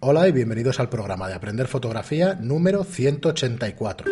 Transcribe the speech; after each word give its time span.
Hola 0.00 0.28
y 0.28 0.32
bienvenidos 0.32 0.78
al 0.80 0.88
programa 0.88 1.28
de 1.28 1.34
Aprender 1.34 1.66
Fotografía 1.66 2.34
número 2.40 2.84
184. 2.84 4.06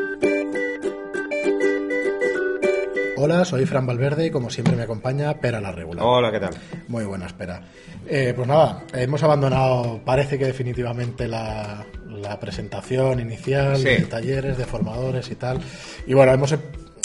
Hola, 3.19 3.45
soy 3.45 3.65
Fran 3.67 3.87
Valverde 3.87 4.27
y 4.27 4.31
como 4.31 4.51
siempre 4.51 4.77
me 4.77 4.83
acompaña 4.83 5.33
Pera 5.41 5.61
la 5.61 5.73
Regular. 5.73 6.05
Hola, 6.05 6.31
¿qué 6.31 6.41
tal? 6.41 6.51
Muy 6.89 7.05
buena, 7.05 7.27
espera. 7.27 7.63
Eh, 8.07 8.33
pues 8.37 8.47
nada, 8.47 8.85
hemos 8.93 9.23
abandonado, 9.23 10.01
parece 10.05 10.39
que 10.39 10.45
definitivamente 10.47 11.27
la, 11.27 11.87
la 12.09 12.39
presentación 12.39 13.21
inicial 13.21 13.77
Sí. 13.79 13.85
de 13.85 14.01
talleres, 14.03 14.59
de 14.59 14.65
formadores 14.67 15.31
y 15.31 15.35
tal. 15.37 15.61
Y 16.07 16.13
bueno, 16.15 16.33
hemos 16.33 16.53
em- 16.53 16.61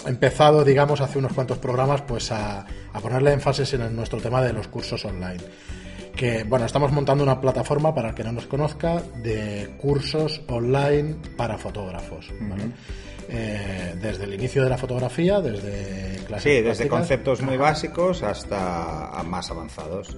empezado, 0.05 0.66
digamos, 0.66 1.00
hace 1.00 1.18
unos 1.20 1.32
cuantos 1.34 1.59
programas, 1.59 2.02
pues 2.02 2.32
a, 2.32 2.66
a 2.91 3.00
ponerle 3.00 3.32
énfasis 3.32 3.73
en 3.75 3.82
el- 3.82 3.95
nuestro 3.95 4.20
tema 4.20 4.41
de 4.41 4.52
los 4.52 4.68
cursos 4.68 5.05
online. 5.05 5.39
Que, 6.22 6.44
bueno, 6.44 6.68
estamos 6.68 6.92
montando 6.92 7.24
una 7.24 7.42
plataforma, 7.42 7.96
para 7.96 8.10
el 8.10 8.14
que 8.14 8.24
no 8.24 8.32
nos 8.32 8.46
conozca, 8.46 9.02
de 9.24 9.74
cursos 9.80 10.40
online 10.50 11.16
para 11.36 11.58
fotógrafos. 11.58 12.32
¿vale? 12.40 12.66
Eh, 13.28 13.95
desde 14.00 14.26
el 14.26 14.36
inicio 14.36 14.64
de 14.64 14.70
la 14.70 14.78
fotografía, 14.78 15.42
desde 15.42 16.23
clases 16.28 16.44
Sí, 16.44 16.62
desde 16.62 16.88
conceptos 16.88 17.42
muy 17.42 17.58
básicos 17.58 18.22
hasta 18.22 19.23
más 19.26 19.50
avanzados. 19.50 20.16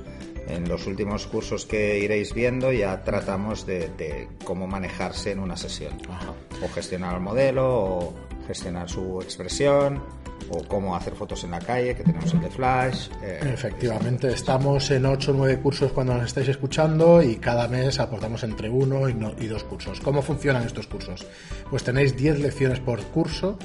En 0.50 0.68
los 0.68 0.88
últimos 0.88 1.26
cursos 1.26 1.66
que 1.66 2.00
iréis 2.00 2.34
viendo 2.34 2.74
ya 2.74 3.02
tratamos 3.04 3.66
de, 3.66 3.88
de 3.98 4.28
cómo 4.44 4.68
manejarse 4.68 5.32
en 5.32 5.40
una 5.40 5.56
sesión. 5.56 5.94
Ajá. 6.10 6.34
O 6.62 6.68
gestionar 6.68 7.16
el 7.16 7.22
modelo, 7.22 7.66
o 7.66 8.14
gestionar 8.46 8.90
su 8.90 9.22
expresión, 9.22 10.04
o 10.50 10.64
cómo 10.68 10.96
hacer 10.96 11.14
fotos 11.16 11.44
en 11.44 11.52
la 11.52 11.60
calle, 11.60 11.96
que 11.96 12.04
tenemos 12.04 12.34
el 12.34 12.42
de 12.42 12.50
flash. 12.50 13.10
eh, 13.22 13.40
Efectivamente, 13.54 14.28
estamos 14.32 14.90
en 14.92 15.06
8 15.06 15.32
o 15.32 15.34
9 15.36 15.60
cursos 15.60 15.92
cuando 15.92 16.14
nos 16.14 16.26
estáis 16.26 16.48
escuchando 16.50 17.22
y 17.22 17.38
cada 17.38 17.68
mes 17.68 18.00
aportamos 18.00 18.44
entre 18.44 18.70
uno 18.70 19.08
y, 19.10 19.14
no- 19.14 19.32
dos 19.32 19.64
cursos. 19.64 20.00
¿Cómo 20.00 20.22
funcionan 20.22 20.64
estos 20.64 20.88
cursos? 20.88 21.26
Pues 21.70 21.84
tenéis 21.84 22.16
10 22.16 22.40
lecciones 22.40 22.80
por 22.80 23.02
curso 23.06 23.58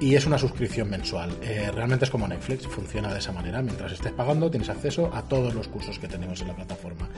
y 0.00 0.14
es 0.14 0.26
una 0.26 0.36
suscripción 0.38 0.90
mensual. 0.90 1.30
Eh, 1.42 1.70
realmente 1.74 2.04
es 2.04 2.10
como 2.10 2.26
Netflix, 2.28 2.66
funciona 2.66 3.12
de 3.12 3.18
esa 3.20 3.32
manera. 3.32 3.62
Mientras 3.62 3.92
estés 3.92 4.12
pagando 4.12 4.50
tienes 4.50 4.68
acceso 4.68 5.10
a 5.14 5.22
todos 5.22 5.54
los 5.54 5.68
cursos 5.68 5.98
que 5.98 6.08
tenemos 6.08 6.40
en 6.40 6.48
la 6.48 6.56
plataforma. 6.56 7.08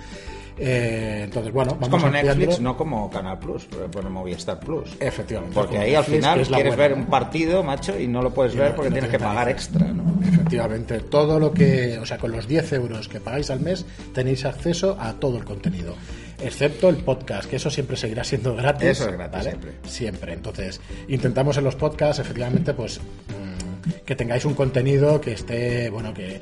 Eh, 0.56 1.22
entonces, 1.24 1.52
bueno, 1.52 1.72
Es 1.72 1.80
vamos 1.88 2.02
como. 2.02 2.12
Netflix, 2.12 2.60
no 2.60 2.76
como 2.76 3.10
Canal 3.10 3.38
Plus, 3.38 3.66
pero 3.68 3.88
bueno, 3.88 4.10
Movistar 4.10 4.60
Plus. 4.60 4.94
Efectivamente. 5.00 5.54
Porque 5.54 5.78
ahí 5.78 5.94
al 5.94 6.02
Netflix, 6.02 6.16
final 6.18 6.34
quieres 6.46 6.76
buena. 6.76 6.76
ver 6.76 6.92
un 6.94 7.06
partido, 7.06 7.62
macho, 7.62 7.98
y 7.98 8.06
no 8.06 8.22
lo 8.22 8.32
puedes 8.32 8.54
ver 8.54 8.70
no- 8.70 8.76
porque 8.76 8.90
no 8.90 8.94
tienes 8.94 9.10
que 9.10 9.18
pagar 9.18 9.48
extra, 9.48 9.86
¿no? 9.88 10.04
Efectivamente, 10.24 11.00
todo 11.00 11.40
lo 11.40 11.52
que, 11.52 11.98
o 11.98 12.06
sea, 12.06 12.18
con 12.18 12.30
los 12.32 12.46
10 12.46 12.72
euros 12.74 13.08
que 13.08 13.20
pagáis 13.20 13.50
al 13.50 13.60
mes 13.60 13.84
tenéis 14.12 14.44
acceso 14.44 14.96
a 15.00 15.14
todo 15.14 15.38
el 15.38 15.44
contenido, 15.44 15.94
excepto 16.42 16.88
el 16.88 16.96
podcast, 16.98 17.48
que 17.50 17.56
eso 17.56 17.70
siempre 17.70 17.96
seguirá 17.96 18.22
siendo 18.24 18.54
gratis. 18.54 18.88
Eso 18.90 19.08
es 19.08 19.12
gratis, 19.16 19.42
siempre. 19.42 19.72
Siempre. 19.84 20.32
Entonces, 20.34 20.80
intentamos 21.08 21.56
en 21.56 21.64
los 21.64 21.74
podcasts, 21.74 22.20
efectivamente, 22.20 22.74
pues 22.74 23.00
mm, 23.00 23.63
que 24.04 24.14
tengáis 24.16 24.44
un 24.44 24.54
contenido 24.54 25.20
que 25.20 25.32
esté, 25.32 25.90
bueno, 25.90 26.12
que, 26.14 26.40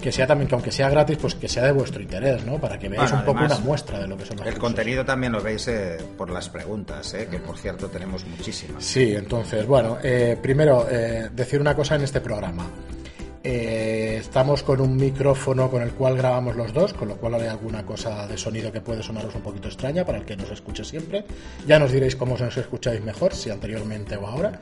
que 0.00 0.12
sea 0.12 0.26
también, 0.26 0.48
que 0.48 0.54
aunque 0.54 0.72
sea 0.72 0.88
gratis, 0.90 1.16
pues 1.20 1.34
que 1.34 1.48
sea 1.48 1.64
de 1.64 1.72
vuestro 1.72 2.02
interés, 2.02 2.44
¿no? 2.44 2.58
Para 2.58 2.78
que 2.78 2.88
veáis 2.88 3.10
Bueno, 3.10 3.26
un 3.26 3.32
poco 3.34 3.44
una 3.44 3.58
muestra 3.58 3.98
de 4.00 4.08
lo 4.08 4.16
que 4.16 4.24
son 4.24 4.36
los 4.36 4.46
El 4.46 4.52
cursos. 4.54 4.60
contenido 4.60 5.04
también 5.04 5.32
lo 5.32 5.42
veis 5.42 5.66
eh, 5.68 5.96
por 6.16 6.30
las 6.30 6.48
preguntas, 6.48 7.14
eh, 7.14 7.28
que 7.30 7.38
por 7.38 7.56
cierto 7.58 7.88
tenemos 7.88 8.24
muchísimas. 8.26 8.84
Sí, 8.84 9.14
entonces, 9.14 9.66
bueno, 9.66 9.98
eh, 10.02 10.36
primero, 10.40 10.86
eh, 10.90 11.28
decir 11.34 11.60
una 11.60 11.74
cosa 11.74 11.94
en 11.96 12.02
este 12.02 12.20
programa. 12.20 12.66
Eh, 13.46 14.16
estamos 14.20 14.62
con 14.62 14.80
un 14.80 14.96
micrófono 14.96 15.70
con 15.70 15.82
el 15.82 15.92
cual 15.92 16.16
grabamos 16.16 16.56
los 16.56 16.72
dos, 16.72 16.94
con 16.94 17.08
lo 17.08 17.16
cual 17.16 17.34
hay 17.34 17.46
alguna 17.46 17.84
cosa 17.84 18.26
de 18.26 18.38
sonido 18.38 18.72
que 18.72 18.80
puede 18.80 19.02
sonaros 19.02 19.34
un 19.34 19.42
poquito 19.42 19.68
extraña 19.68 20.02
para 20.02 20.16
el 20.16 20.24
que 20.24 20.34
nos 20.34 20.50
escuche 20.50 20.82
siempre. 20.82 21.26
Ya 21.66 21.78
nos 21.78 21.92
diréis 21.92 22.16
cómo 22.16 22.36
os 22.36 22.56
escucháis 22.56 23.02
mejor, 23.02 23.34
si 23.34 23.50
anteriormente 23.50 24.16
o 24.16 24.26
ahora. 24.26 24.60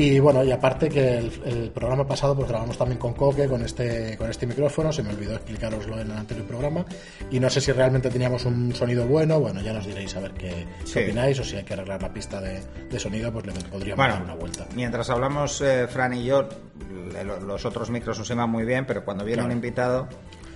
Y 0.00 0.20
bueno, 0.20 0.44
y 0.44 0.52
aparte 0.52 0.88
que 0.88 1.18
el, 1.18 1.32
el 1.44 1.70
programa 1.70 2.06
pasado 2.06 2.36
pues 2.36 2.48
grabamos 2.48 2.78
también 2.78 3.00
con 3.00 3.14
Coque, 3.14 3.48
con 3.48 3.62
este, 3.64 4.16
con 4.16 4.30
este 4.30 4.46
micrófono, 4.46 4.92
se 4.92 5.02
me 5.02 5.10
olvidó 5.10 5.34
explicaroslo 5.34 5.98
en 6.00 6.10
el 6.12 6.16
anterior 6.16 6.46
programa. 6.46 6.84
Y 7.32 7.40
no 7.40 7.50
sé 7.50 7.60
si 7.60 7.72
realmente 7.72 8.08
teníamos 8.08 8.44
un 8.44 8.72
sonido 8.76 9.06
bueno, 9.08 9.40
bueno, 9.40 9.60
ya 9.60 9.72
nos 9.72 9.84
diréis 9.86 10.14
a 10.14 10.20
ver 10.20 10.32
qué, 10.34 10.66
Sí. 10.84 11.00
opináis 11.00 11.40
o 11.40 11.44
si 11.44 11.56
hay 11.56 11.64
que 11.64 11.72
arreglar 11.72 12.00
la 12.00 12.12
pista 12.12 12.40
de, 12.40 12.60
de 12.88 13.00
sonido, 13.00 13.32
pues 13.32 13.46
le 13.46 13.52
podríamos 13.52 13.96
Bueno, 13.96 14.14
dar 14.14 14.22
una 14.22 14.34
vuelta. 14.34 14.66
mientras 14.76 15.10
hablamos 15.10 15.60
eh, 15.62 15.88
Fran 15.88 16.14
y 16.14 16.24
yo, 16.26 16.48
los 17.44 17.64
otros 17.64 17.90
micros 17.90 18.18
nos 18.20 18.30
iban 18.30 18.48
muy 18.50 18.64
bien, 18.64 18.86
pero 18.86 19.04
cuando 19.04 19.24
viene 19.24 19.38
Claro. 19.42 19.46
un 19.50 19.52
invitado 19.56 20.08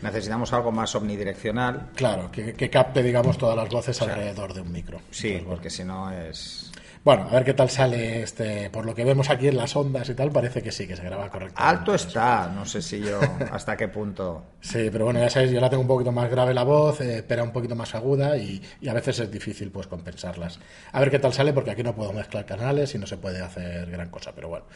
necesitamos 0.03 0.53
algo 0.53 0.73
más 0.73 0.95
omnidireccional. 0.97 1.91
Claro, 1.95 2.29
que, 2.33 2.55
que 2.55 2.69
capte, 2.71 3.03
digamos, 3.05 3.39
todas 3.39 3.57
las 3.57 3.69
voces 3.69 4.01
alrededor 4.03 4.53
de 4.53 4.61
un 4.61 4.73
micro. 4.73 4.99
Sí, 5.11 5.29
Entonces, 5.29 5.45
bueno. 5.45 5.57
porque 5.57 5.71
si 5.71 5.85
no 5.85 6.11
es... 6.11 6.72
Bueno, 7.05 7.27
a 7.29 7.35
ver 7.35 7.45
qué 7.45 7.53
tal 7.53 7.69
sale 7.69 8.23
este. 8.23 8.71
Por 8.71 8.87
lo 8.87 8.95
que 8.95 9.05
vemos 9.05 9.29
aquí 9.29 9.49
en 9.49 9.57
las 9.57 9.75
ondas 9.75 10.09
y 10.09 10.15
tal, 10.15 10.31
parece 10.31 10.63
que 10.63 10.71
sí, 10.71 10.87
que 10.87 10.95
se 10.95 11.03
graba 11.03 11.29
correctamente. 11.31 11.79
Alto 11.79 11.97
está, 11.97 12.49
no 12.55 12.65
sé 12.65 12.81
si 12.81 13.01
yo 13.01 13.19
hasta 13.51 13.77
qué 13.77 13.89
punto... 13.89 14.45
Sí, 14.63 14.91
pero 14.93 15.07
bueno, 15.07 15.19
ya 15.19 15.29
sabéis, 15.29 15.51
yo 15.51 15.61
la 15.61 15.69
tengo 15.69 15.81
un 15.81 15.89
poquito 15.89 16.13
más 16.13 16.31
grave 16.31 16.55
la 16.55 16.63
voz, 16.63 17.01
eh, 17.01 17.17
espera 17.17 17.43
un 17.43 17.51
poquito 17.51 17.75
más 17.75 17.97
aguda 17.97 18.37
y, 18.37 18.63
y 18.81 18.89
a 18.89 18.95
veces 18.95 19.19
es 19.19 19.29
difícil 19.29 19.73
pues 19.73 19.89
compensarlas. 19.89 20.61
A 20.93 21.01
ver 21.01 21.11
qué 21.11 21.19
tal 21.19 21.33
sale, 21.33 21.53
porque 21.53 21.73
aquí 21.73 21.83
no 21.83 21.97
puedo 21.97 22.13
mezclar 22.13 22.47
canales 22.47 22.95
y 22.95 22.99
no 22.99 23.09
se 23.09 23.17
puede 23.17 23.41
hacer 23.41 23.91
gran 23.91 24.09
cosa, 24.09 24.31
pero 24.37 24.49
bueno. 24.49 24.67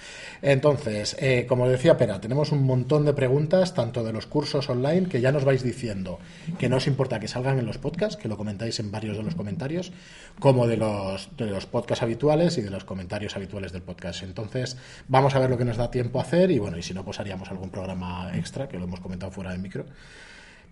Entonces, 0.43 1.17
eh, 1.21 1.47
como 1.49 1.69
decía 1.69 1.97
Pera, 1.97 2.21
tenemos 2.21 2.51
un 2.51 2.65
montón 2.65 3.05
de 3.05 3.13
preguntas, 3.13 3.75
tanto 3.75 4.03
de 4.03 4.13
los 4.13 4.27
cursos 4.27 4.69
online, 4.69 5.09
que 5.09 5.21
ya 5.21 5.31
nos 5.31 5.45
vais 5.45 5.63
diciendo 5.63 6.19
que 6.59 6.69
no 6.69 6.79
os 6.79 6.89
importa 6.89 7.21
que 7.21 7.29
salgan 7.29 7.61
en 7.61 7.67
los 7.67 7.79
podcasts, 7.79 8.17
que 8.17 8.27
lo 8.27 8.37
comentáis 8.37 8.81
en 8.81 8.91
varios 8.91 9.17
de 9.17 9.23
los 9.23 9.37
comentarios, 9.37 9.93
como 10.41 10.67
de 10.67 10.79
los, 10.79 11.29
de 11.37 11.47
los 11.47 11.67
podcasts 11.67 12.03
habituales 12.03 12.16
y 12.19 12.63
de 12.63 12.71
los 12.71 12.85
comentarios 12.85 13.37
habituales 13.37 13.73
del 13.73 13.83
podcast. 13.83 14.23
Entonces, 14.23 14.77
vamos 15.09 15.35
a 15.35 15.39
ver 15.39 15.51
lo 15.51 15.59
que 15.59 15.65
nos 15.65 15.77
da 15.77 15.91
tiempo 15.91 16.19
a 16.19 16.23
hacer 16.23 16.51
y 16.51 16.59
bueno, 16.59 16.79
y 16.79 16.83
si 16.83 16.95
no, 16.95 17.05
pues 17.05 17.21
haríamos 17.21 17.51
algún 17.51 17.71
programa 17.71 18.31
extra, 18.35 18.69
que 18.69 18.79
lo 18.79 18.85
hemos 18.85 19.01
comentado 19.01 19.31
fuera 19.31 19.53
de 19.53 19.59
micro. 19.59 19.85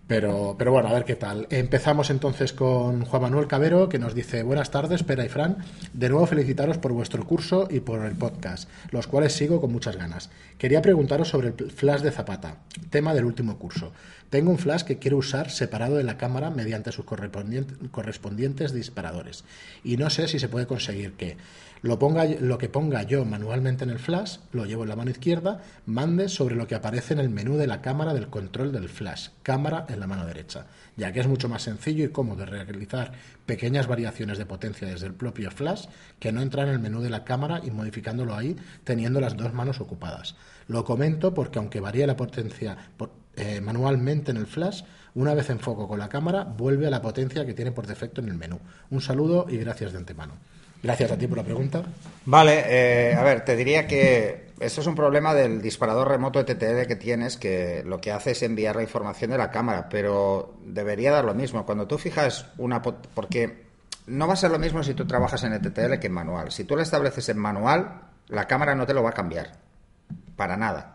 Pero, 0.07 0.55
pero 0.57 0.71
bueno, 0.71 0.89
a 0.89 0.93
ver 0.93 1.03
qué 1.03 1.15
tal. 1.15 1.47
Empezamos 1.49 2.11
entonces 2.11 2.53
con 2.53 3.05
Juan 3.05 3.23
Manuel 3.23 3.47
Cabero, 3.47 3.89
que 3.89 3.97
nos 3.97 4.13
dice, 4.13 4.43
buenas 4.43 4.69
tardes, 4.69 5.03
Pera 5.03 5.25
y 5.25 5.29
Fran. 5.29 5.57
De 5.93 6.09
nuevo 6.09 6.27
felicitaros 6.27 6.77
por 6.77 6.93
vuestro 6.93 7.25
curso 7.25 7.67
y 7.71 7.79
por 7.79 8.05
el 8.05 8.15
podcast, 8.15 8.69
los 8.91 9.07
cuales 9.07 9.33
sigo 9.33 9.59
con 9.59 9.71
muchas 9.71 9.97
ganas. 9.97 10.29
Quería 10.59 10.81
preguntaros 10.81 11.29
sobre 11.29 11.47
el 11.47 11.71
flash 11.71 12.01
de 12.01 12.11
Zapata, 12.11 12.57
tema 12.91 13.15
del 13.15 13.25
último 13.25 13.57
curso. 13.57 13.93
Tengo 14.29 14.51
un 14.51 14.57
flash 14.57 14.83
que 14.83 14.97
quiero 14.97 15.17
usar 15.17 15.51
separado 15.51 15.95
de 15.95 16.03
la 16.03 16.17
cámara 16.17 16.49
mediante 16.49 16.91
sus 16.91 17.05
correspondientes, 17.05 18.73
disparadores. 18.73 19.45
Y 19.83 19.97
no 19.97 20.09
sé 20.09 20.27
si 20.27 20.39
se 20.39 20.49
puede 20.49 20.65
conseguir 20.65 21.13
que 21.13 21.37
lo, 21.81 21.99
ponga, 21.99 22.25
lo 22.25 22.57
que 22.57 22.67
ponga 22.67 23.03
yo 23.03 23.23
manualmente 23.25 23.83
en 23.83 23.91
el 23.91 23.99
flash, 23.99 24.37
lo 24.51 24.65
llevo 24.65 24.83
en 24.83 24.89
la 24.89 24.95
mano 24.95 25.11
izquierda, 25.11 25.61
mande 25.85 26.29
sobre 26.29 26.55
lo 26.55 26.67
que 26.67 26.73
aparece 26.73 27.13
en 27.13 27.19
el 27.19 27.29
menú 27.29 27.57
de 27.57 27.67
la 27.67 27.81
cámara 27.81 28.13
del 28.13 28.27
control 28.27 28.71
del 28.71 28.89
flash, 28.89 29.29
cámara 29.43 29.85
en 29.89 29.99
la 29.99 30.07
mano 30.07 30.25
derecha, 30.25 30.65
ya 30.97 31.11
que 31.11 31.19
es 31.19 31.27
mucho 31.27 31.47
más 31.47 31.61
sencillo 31.61 32.03
y 32.03 32.09
cómodo 32.09 32.45
realizar 32.45 33.11
pequeñas 33.45 33.85
variaciones 33.85 34.39
de 34.39 34.47
potencia 34.47 34.87
desde 34.87 35.05
el 35.05 35.13
propio 35.13 35.51
flash 35.51 35.85
que 36.19 36.31
no 36.31 36.41
entrar 36.41 36.67
en 36.67 36.73
el 36.73 36.79
menú 36.79 37.01
de 37.01 37.11
la 37.11 37.23
cámara 37.23 37.61
y 37.63 37.69
modificándolo 37.69 38.35
ahí 38.35 38.55
teniendo 38.83 39.21
las 39.21 39.37
dos 39.37 39.53
manos 39.53 39.79
ocupadas. 39.79 40.35
Lo 40.67 40.83
comento 40.83 41.35
porque 41.35 41.59
aunque 41.59 41.79
varíe 41.79 42.07
la 42.07 42.17
potencia 42.17 42.75
eh, 43.35 43.61
manualmente 43.61 44.31
en 44.31 44.37
el 44.37 44.47
flash, 44.47 44.83
una 45.15 45.33
vez 45.33 45.49
enfoco 45.49 45.87
con 45.87 45.99
la 45.99 46.09
cámara, 46.09 46.43
vuelve 46.43 46.87
a 46.87 46.89
la 46.89 47.01
potencia 47.01 47.45
que 47.45 47.53
tiene 47.53 47.71
por 47.71 47.87
defecto 47.87 48.21
en 48.21 48.29
el 48.29 48.35
menú. 48.35 48.59
Un 48.89 49.01
saludo 49.01 49.45
y 49.49 49.57
gracias 49.57 49.93
de 49.93 49.99
antemano. 49.99 50.33
Gracias 50.83 51.11
a 51.11 51.17
ti 51.17 51.25
por 51.27 51.37
la 51.37 51.43
pregunta. 51.43 51.83
Vale, 52.25 52.63
eh, 52.67 53.15
a 53.15 53.23
ver, 53.23 53.43
te 53.43 53.55
diría 53.55 53.87
que 53.87 54.49
esto 54.59 54.81
es 54.81 54.87
un 54.87 54.95
problema 54.95 55.33
del 55.33 55.61
disparador 55.61 56.09
remoto 56.09 56.45
TTL 56.45 56.85
que 56.87 56.95
tienes, 56.95 57.37
que 57.37 57.83
lo 57.85 57.99
que 57.99 58.11
hace 58.11 58.31
es 58.31 58.43
enviar 58.43 58.75
la 58.75 58.83
información 58.83 59.31
de 59.31 59.37
la 59.37 59.51
cámara, 59.51 59.89
pero 59.89 60.53
debería 60.63 61.11
dar 61.11 61.25
lo 61.25 61.33
mismo. 61.33 61.65
Cuando 61.65 61.87
tú 61.87 61.97
fijas 61.97 62.45
una... 62.57 62.81
Porque 62.81 63.65
no 64.07 64.27
va 64.27 64.33
a 64.33 64.37
ser 64.37 64.51
lo 64.51 64.59
mismo 64.59 64.83
si 64.83 64.93
tú 64.93 65.07
trabajas 65.07 65.43
en 65.43 65.53
el 65.53 65.61
TTL 65.61 65.99
que 65.99 66.07
en 66.07 66.13
manual. 66.13 66.51
Si 66.51 66.63
tú 66.65 66.75
lo 66.75 66.81
estableces 66.81 67.27
en 67.29 67.39
manual, 67.39 68.01
la 68.27 68.45
cámara 68.45 68.75
no 68.75 68.85
te 68.85 68.93
lo 68.93 69.01
va 69.01 69.09
a 69.09 69.13
cambiar. 69.13 69.53
Para 70.35 70.55
nada. 70.55 70.94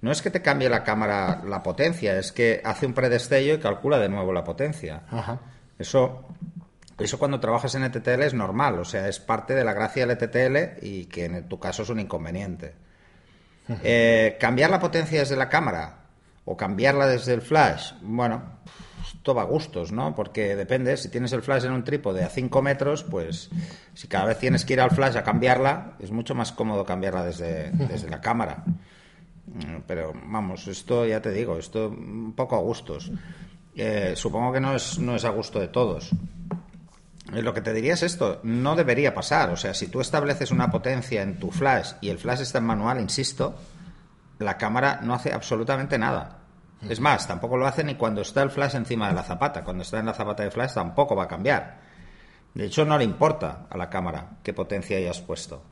No 0.00 0.12
es 0.12 0.22
que 0.22 0.30
te 0.30 0.42
cambie 0.42 0.68
la 0.68 0.84
cámara 0.84 1.42
la 1.44 1.62
potencia, 1.62 2.18
es 2.18 2.30
que 2.30 2.60
hace 2.64 2.86
un 2.86 2.94
predestello 2.94 3.54
y 3.54 3.58
calcula 3.58 3.98
de 3.98 4.08
nuevo 4.08 4.32
la 4.32 4.44
potencia. 4.44 5.02
Ajá. 5.10 5.40
Eso, 5.78 6.24
eso 6.98 7.18
cuando 7.18 7.40
trabajas 7.40 7.74
en 7.74 7.84
ETTL 7.84 8.22
es 8.22 8.34
normal, 8.34 8.78
o 8.78 8.84
sea, 8.84 9.08
es 9.08 9.18
parte 9.18 9.54
de 9.54 9.64
la 9.64 9.72
gracia 9.72 10.06
del 10.06 10.16
ETTL 10.16 10.84
y 10.84 11.06
que 11.06 11.24
en 11.24 11.48
tu 11.48 11.58
caso 11.58 11.82
es 11.82 11.88
un 11.88 12.00
inconveniente. 12.00 12.74
Eh, 13.82 14.38
cambiar 14.40 14.70
la 14.70 14.80
potencia 14.80 15.18
desde 15.18 15.36
la 15.36 15.48
cámara 15.48 16.04
o 16.46 16.56
cambiarla 16.56 17.06
desde 17.06 17.34
el 17.34 17.42
flash, 17.42 17.92
bueno, 18.00 18.58
esto 19.02 19.34
va 19.34 19.42
a 19.42 19.44
gustos, 19.44 19.92
¿no? 19.92 20.14
Porque 20.14 20.56
depende, 20.56 20.96
si 20.96 21.10
tienes 21.10 21.32
el 21.32 21.42
flash 21.42 21.64
en 21.64 21.72
un 21.72 21.84
trípode 21.84 22.24
a 22.24 22.30
5 22.30 22.62
metros, 22.62 23.04
pues 23.04 23.50
si 23.94 24.08
cada 24.08 24.24
vez 24.24 24.38
tienes 24.38 24.64
que 24.64 24.72
ir 24.72 24.80
al 24.80 24.90
flash 24.90 25.16
a 25.16 25.22
cambiarla, 25.22 25.96
es 25.98 26.10
mucho 26.10 26.34
más 26.34 26.52
cómodo 26.52 26.84
cambiarla 26.84 27.24
desde, 27.24 27.70
desde 27.72 28.08
la 28.08 28.20
cámara. 28.20 28.64
Mm, 29.54 29.82
Pero 29.86 30.12
vamos, 30.26 30.66
esto 30.68 31.06
ya 31.06 31.20
te 31.22 31.30
digo, 31.32 31.58
esto 31.58 31.88
un 31.88 32.32
poco 32.34 32.56
a 32.56 32.60
gustos. 32.60 33.10
Eh, 33.74 34.14
supongo 34.16 34.52
que 34.52 34.60
no 34.60 34.74
es, 34.74 34.98
no 34.98 35.14
es 35.16 35.24
a 35.24 35.30
gusto 35.30 35.60
de 35.60 35.68
todos. 35.68 36.10
eh, 37.32 37.42
lo 37.42 37.52
que 37.54 37.60
te 37.60 37.72
diría 37.72 37.94
es 37.94 38.02
esto, 38.02 38.40
no 38.42 38.74
debería 38.76 39.14
pasar. 39.14 39.50
O 39.50 39.56
sea, 39.56 39.74
si 39.74 39.88
tú 39.88 40.00
estableces 40.00 40.50
una 40.50 40.70
potencia 40.70 41.22
en 41.22 41.38
tu 41.38 41.50
flash 41.50 41.92
y 42.00 42.08
el 42.10 42.18
flash 42.18 42.40
está 42.40 42.58
en 42.58 42.64
manual, 42.64 43.00
insisto, 43.00 43.54
la 44.38 44.56
cámara 44.56 45.00
no 45.02 45.14
hace 45.14 45.32
absolutamente 45.32 45.98
nada. 45.98 46.34
Es 46.88 47.00
más, 47.00 47.26
tampoco 47.26 47.56
lo 47.56 47.66
hace 47.66 47.82
ni 47.82 47.96
cuando 47.96 48.20
está 48.22 48.42
el 48.42 48.50
flash 48.50 48.76
encima 48.76 49.08
de 49.08 49.14
la 49.14 49.24
zapata. 49.24 49.64
Cuando 49.64 49.82
está 49.82 49.98
en 49.98 50.06
la 50.06 50.14
zapata 50.14 50.44
de 50.44 50.50
flash 50.50 50.74
tampoco 50.74 51.16
va 51.16 51.24
a 51.24 51.28
cambiar. 51.28 51.78
De 52.54 52.66
hecho, 52.66 52.84
no 52.84 52.96
le 52.96 53.04
importa 53.04 53.66
a 53.68 53.76
la 53.76 53.90
cámara 53.90 54.38
qué 54.42 54.52
potencia 54.52 54.96
hayas 54.96 55.20
puesto. 55.20 55.62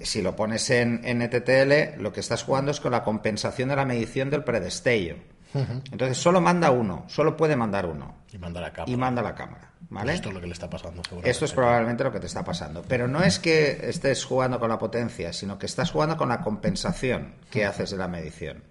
Si 0.00 0.22
lo 0.22 0.34
pones 0.34 0.70
en, 0.70 1.00
ETTL, 1.04 2.00
lo 2.00 2.12
que 2.12 2.20
estás 2.20 2.42
jugando 2.42 2.70
es 2.70 2.80
con 2.80 2.92
la 2.92 3.02
compensación 3.02 3.68
de 3.68 3.76
la 3.76 3.84
medición 3.84 4.30
del 4.30 4.44
predestello. 4.44 5.16
Entonces, 5.52 6.16
solo 6.16 6.40
manda 6.40 6.70
uno, 6.70 7.04
solo 7.08 7.36
puede 7.36 7.56
mandar 7.56 7.86
uno. 7.86 8.22
Y 8.32 8.38
manda 8.38 8.60
la 8.60 8.72
cámara. 8.72 8.92
Y 8.92 8.96
manda 8.96 9.22
la 9.22 9.34
cámara. 9.34 9.70
¿vale? 9.90 10.14
Esto 10.14 10.28
es 10.28 10.34
lo 10.34 10.40
que 10.40 10.46
le 10.46 10.52
está 10.52 10.70
pasando. 10.70 11.02
Esto 11.22 11.44
es 11.44 11.52
probablemente 11.52 12.04
lo 12.04 12.12
que 12.12 12.20
te 12.20 12.26
está 12.26 12.44
pasando. 12.44 12.82
Pero 12.86 13.08
no 13.08 13.22
es 13.22 13.38
que 13.38 13.80
estés 13.88 14.24
jugando 14.24 14.58
con 14.58 14.68
la 14.68 14.78
potencia, 14.78 15.32
sino 15.32 15.58
que 15.58 15.66
estás 15.66 15.90
jugando 15.90 16.16
con 16.16 16.28
la 16.28 16.40
compensación 16.40 17.34
que 17.50 17.66
haces 17.66 17.90
de 17.90 17.96
la 17.96 18.08
medición. 18.08 18.62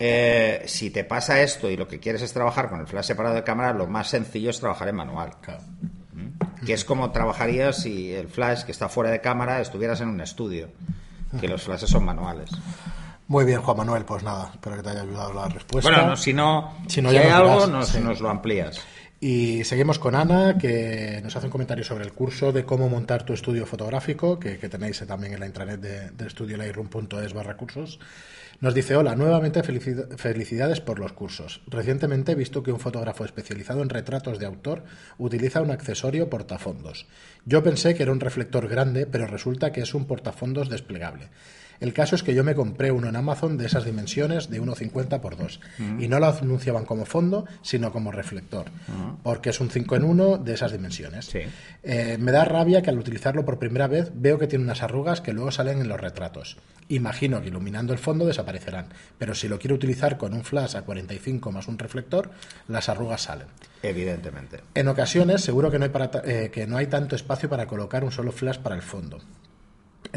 Eh, 0.00 0.62
si 0.66 0.90
te 0.90 1.02
pasa 1.04 1.40
esto 1.40 1.68
y 1.68 1.76
lo 1.76 1.88
que 1.88 1.98
quieres 1.98 2.22
es 2.22 2.32
trabajar 2.32 2.68
con 2.68 2.78
el 2.80 2.86
flash 2.86 3.06
separado 3.06 3.34
de 3.34 3.42
cámara, 3.42 3.72
lo 3.72 3.86
más 3.86 4.08
sencillo 4.08 4.50
es 4.50 4.60
trabajar 4.60 4.88
en 4.88 4.96
manual. 4.96 5.30
¿Mm? 5.80 5.87
Que 6.68 6.74
es 6.74 6.84
como 6.84 7.12
trabajarías 7.12 7.80
si 7.80 8.12
el 8.12 8.28
flash 8.28 8.64
que 8.64 8.72
está 8.72 8.90
fuera 8.90 9.10
de 9.10 9.22
cámara 9.22 9.62
estuvieras 9.62 10.02
en 10.02 10.08
un 10.08 10.20
estudio, 10.20 10.68
que 11.40 11.48
los 11.48 11.62
flashes 11.62 11.88
son 11.88 12.04
manuales. 12.04 12.50
Muy 13.26 13.46
bien, 13.46 13.62
Juan 13.62 13.78
Manuel, 13.78 14.04
pues 14.04 14.22
nada, 14.22 14.50
espero 14.52 14.76
que 14.76 14.82
te 14.82 14.90
haya 14.90 15.00
ayudado 15.00 15.32
la 15.32 15.48
respuesta. 15.48 15.90
Bueno, 15.90 16.14
si 16.14 16.34
no, 16.34 16.76
si, 16.86 17.00
no, 17.00 17.08
hay 17.08 17.16
algo, 17.16 17.66
nos, 17.68 17.98
nos 17.98 18.20
lo 18.20 18.28
amplías. 18.28 18.82
Y 19.18 19.64
seguimos 19.64 19.98
con 19.98 20.14
Ana, 20.14 20.58
que 20.58 21.22
nos 21.24 21.34
hace 21.34 21.46
un 21.46 21.52
comentario 21.52 21.84
sobre 21.84 22.04
el 22.04 22.12
curso 22.12 22.52
de 22.52 22.66
cómo 22.66 22.90
montar 22.90 23.22
tu 23.22 23.32
estudio 23.32 23.64
fotográfico, 23.64 24.38
que, 24.38 24.58
tenéis 24.58 25.02
también 25.06 25.32
en 25.32 25.40
la 25.40 25.46
intranet 25.46 25.80
de, 25.80 26.10
de 26.10 26.26
estudiolightroom.es 26.26 27.32
barra 27.32 27.56
cursos. 27.56 27.98
Nos 28.60 28.74
dice, 28.74 28.96
hola, 28.96 29.14
nuevamente 29.14 29.62
felicidades 29.62 30.80
por 30.80 30.98
los 30.98 31.12
cursos. 31.12 31.60
Recientemente 31.68 32.32
he 32.32 32.34
visto 32.34 32.64
que 32.64 32.72
un 32.72 32.80
fotógrafo 32.80 33.24
especializado 33.24 33.82
en 33.82 33.88
retratos 33.88 34.40
de 34.40 34.46
autor 34.46 34.82
utiliza 35.16 35.62
un 35.62 35.70
accesorio 35.70 36.28
portafondos. 36.28 37.06
Yo 37.44 37.62
pensé 37.62 37.94
que 37.94 38.02
era 38.02 38.10
un 38.10 38.18
reflector 38.18 38.66
grande, 38.66 39.06
pero 39.06 39.28
resulta 39.28 39.70
que 39.70 39.82
es 39.82 39.94
un 39.94 40.06
portafondos 40.06 40.68
desplegable. 40.68 41.28
El 41.80 41.92
caso 41.92 42.16
es 42.16 42.22
que 42.22 42.34
yo 42.34 42.44
me 42.44 42.54
compré 42.54 42.90
uno 42.90 43.08
en 43.08 43.16
Amazon 43.16 43.56
de 43.56 43.66
esas 43.66 43.84
dimensiones 43.84 44.50
de 44.50 44.60
1,50 44.60 45.20
por 45.20 45.36
2 45.36 45.60
mm. 45.78 46.00
y 46.02 46.08
no 46.08 46.18
lo 46.18 46.26
anunciaban 46.26 46.84
como 46.84 47.04
fondo, 47.04 47.46
sino 47.62 47.92
como 47.92 48.10
reflector, 48.10 48.70
mm. 48.70 49.22
porque 49.22 49.50
es 49.50 49.60
un 49.60 49.70
5 49.70 49.96
en 49.96 50.04
1 50.04 50.38
de 50.38 50.54
esas 50.54 50.72
dimensiones. 50.72 51.30
Eh, 51.82 52.16
me 52.18 52.32
da 52.32 52.44
rabia 52.44 52.82
que 52.82 52.90
al 52.90 52.98
utilizarlo 52.98 53.44
por 53.44 53.58
primera 53.58 53.86
vez 53.86 54.10
veo 54.14 54.38
que 54.38 54.46
tiene 54.46 54.64
unas 54.64 54.82
arrugas 54.82 55.20
que 55.20 55.32
luego 55.32 55.50
salen 55.50 55.80
en 55.80 55.88
los 55.88 56.00
retratos. 56.00 56.56
Imagino 56.88 57.40
que 57.40 57.48
iluminando 57.48 57.92
el 57.92 57.98
fondo 57.98 58.26
desaparecerán, 58.26 58.86
pero 59.18 59.34
si 59.34 59.48
lo 59.48 59.58
quiero 59.58 59.76
utilizar 59.76 60.16
con 60.16 60.34
un 60.34 60.44
flash 60.44 60.76
a 60.76 60.82
45 60.82 61.52
más 61.52 61.68
un 61.68 61.78
reflector, 61.78 62.30
las 62.66 62.88
arrugas 62.88 63.22
salen. 63.22 63.46
Evidentemente. 63.82 64.60
En 64.74 64.88
ocasiones 64.88 65.42
seguro 65.42 65.70
que 65.70 65.78
no 65.78 65.84
hay, 65.84 65.92
eh, 66.24 66.50
que 66.52 66.66
no 66.66 66.76
hay 66.76 66.86
tanto 66.86 67.14
espacio 67.14 67.48
para 67.48 67.66
colocar 67.66 68.04
un 68.04 68.10
solo 68.10 68.32
flash 68.32 68.58
para 68.58 68.74
el 68.74 68.82
fondo. 68.82 69.20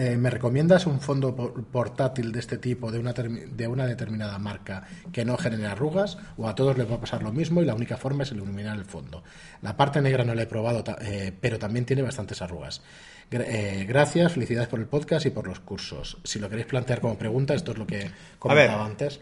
Eh, 0.01 0.17
¿Me 0.17 0.31
recomiendas 0.31 0.87
un 0.87 0.99
fondo 0.99 1.35
portátil 1.71 2.31
de 2.31 2.39
este 2.39 2.57
tipo, 2.57 2.91
de 2.91 2.97
una, 2.97 3.13
de 3.13 3.67
una 3.67 3.85
determinada 3.85 4.39
marca, 4.39 4.83
que 5.11 5.23
no 5.25 5.37
genere 5.37 5.67
arrugas? 5.67 6.17
¿O 6.37 6.47
a 6.47 6.55
todos 6.55 6.75
les 6.75 6.89
va 6.89 6.95
a 6.95 6.99
pasar 6.99 7.21
lo 7.21 7.31
mismo 7.31 7.61
y 7.61 7.65
la 7.65 7.75
única 7.75 7.97
forma 7.97 8.23
es 8.23 8.31
iluminar 8.31 8.75
el 8.79 8.85
fondo? 8.85 9.23
La 9.61 9.77
parte 9.77 10.01
negra 10.01 10.23
no 10.23 10.33
la 10.33 10.41
he 10.41 10.47
probado, 10.47 10.83
eh, 11.01 11.31
pero 11.39 11.59
también 11.59 11.85
tiene 11.85 12.01
bastantes 12.01 12.41
arrugas. 12.41 12.81
Eh, 13.29 13.85
gracias, 13.87 14.33
felicidades 14.33 14.69
por 14.69 14.79
el 14.79 14.87
podcast 14.87 15.27
y 15.27 15.29
por 15.29 15.45
los 15.45 15.59
cursos. 15.59 16.17
Si 16.23 16.39
lo 16.39 16.49
queréis 16.49 16.65
plantear 16.65 16.99
como 16.99 17.19
pregunta, 17.19 17.53
esto 17.53 17.73
es 17.73 17.77
lo 17.77 17.85
que 17.85 18.09
comentaba 18.39 18.83
antes. 18.83 19.19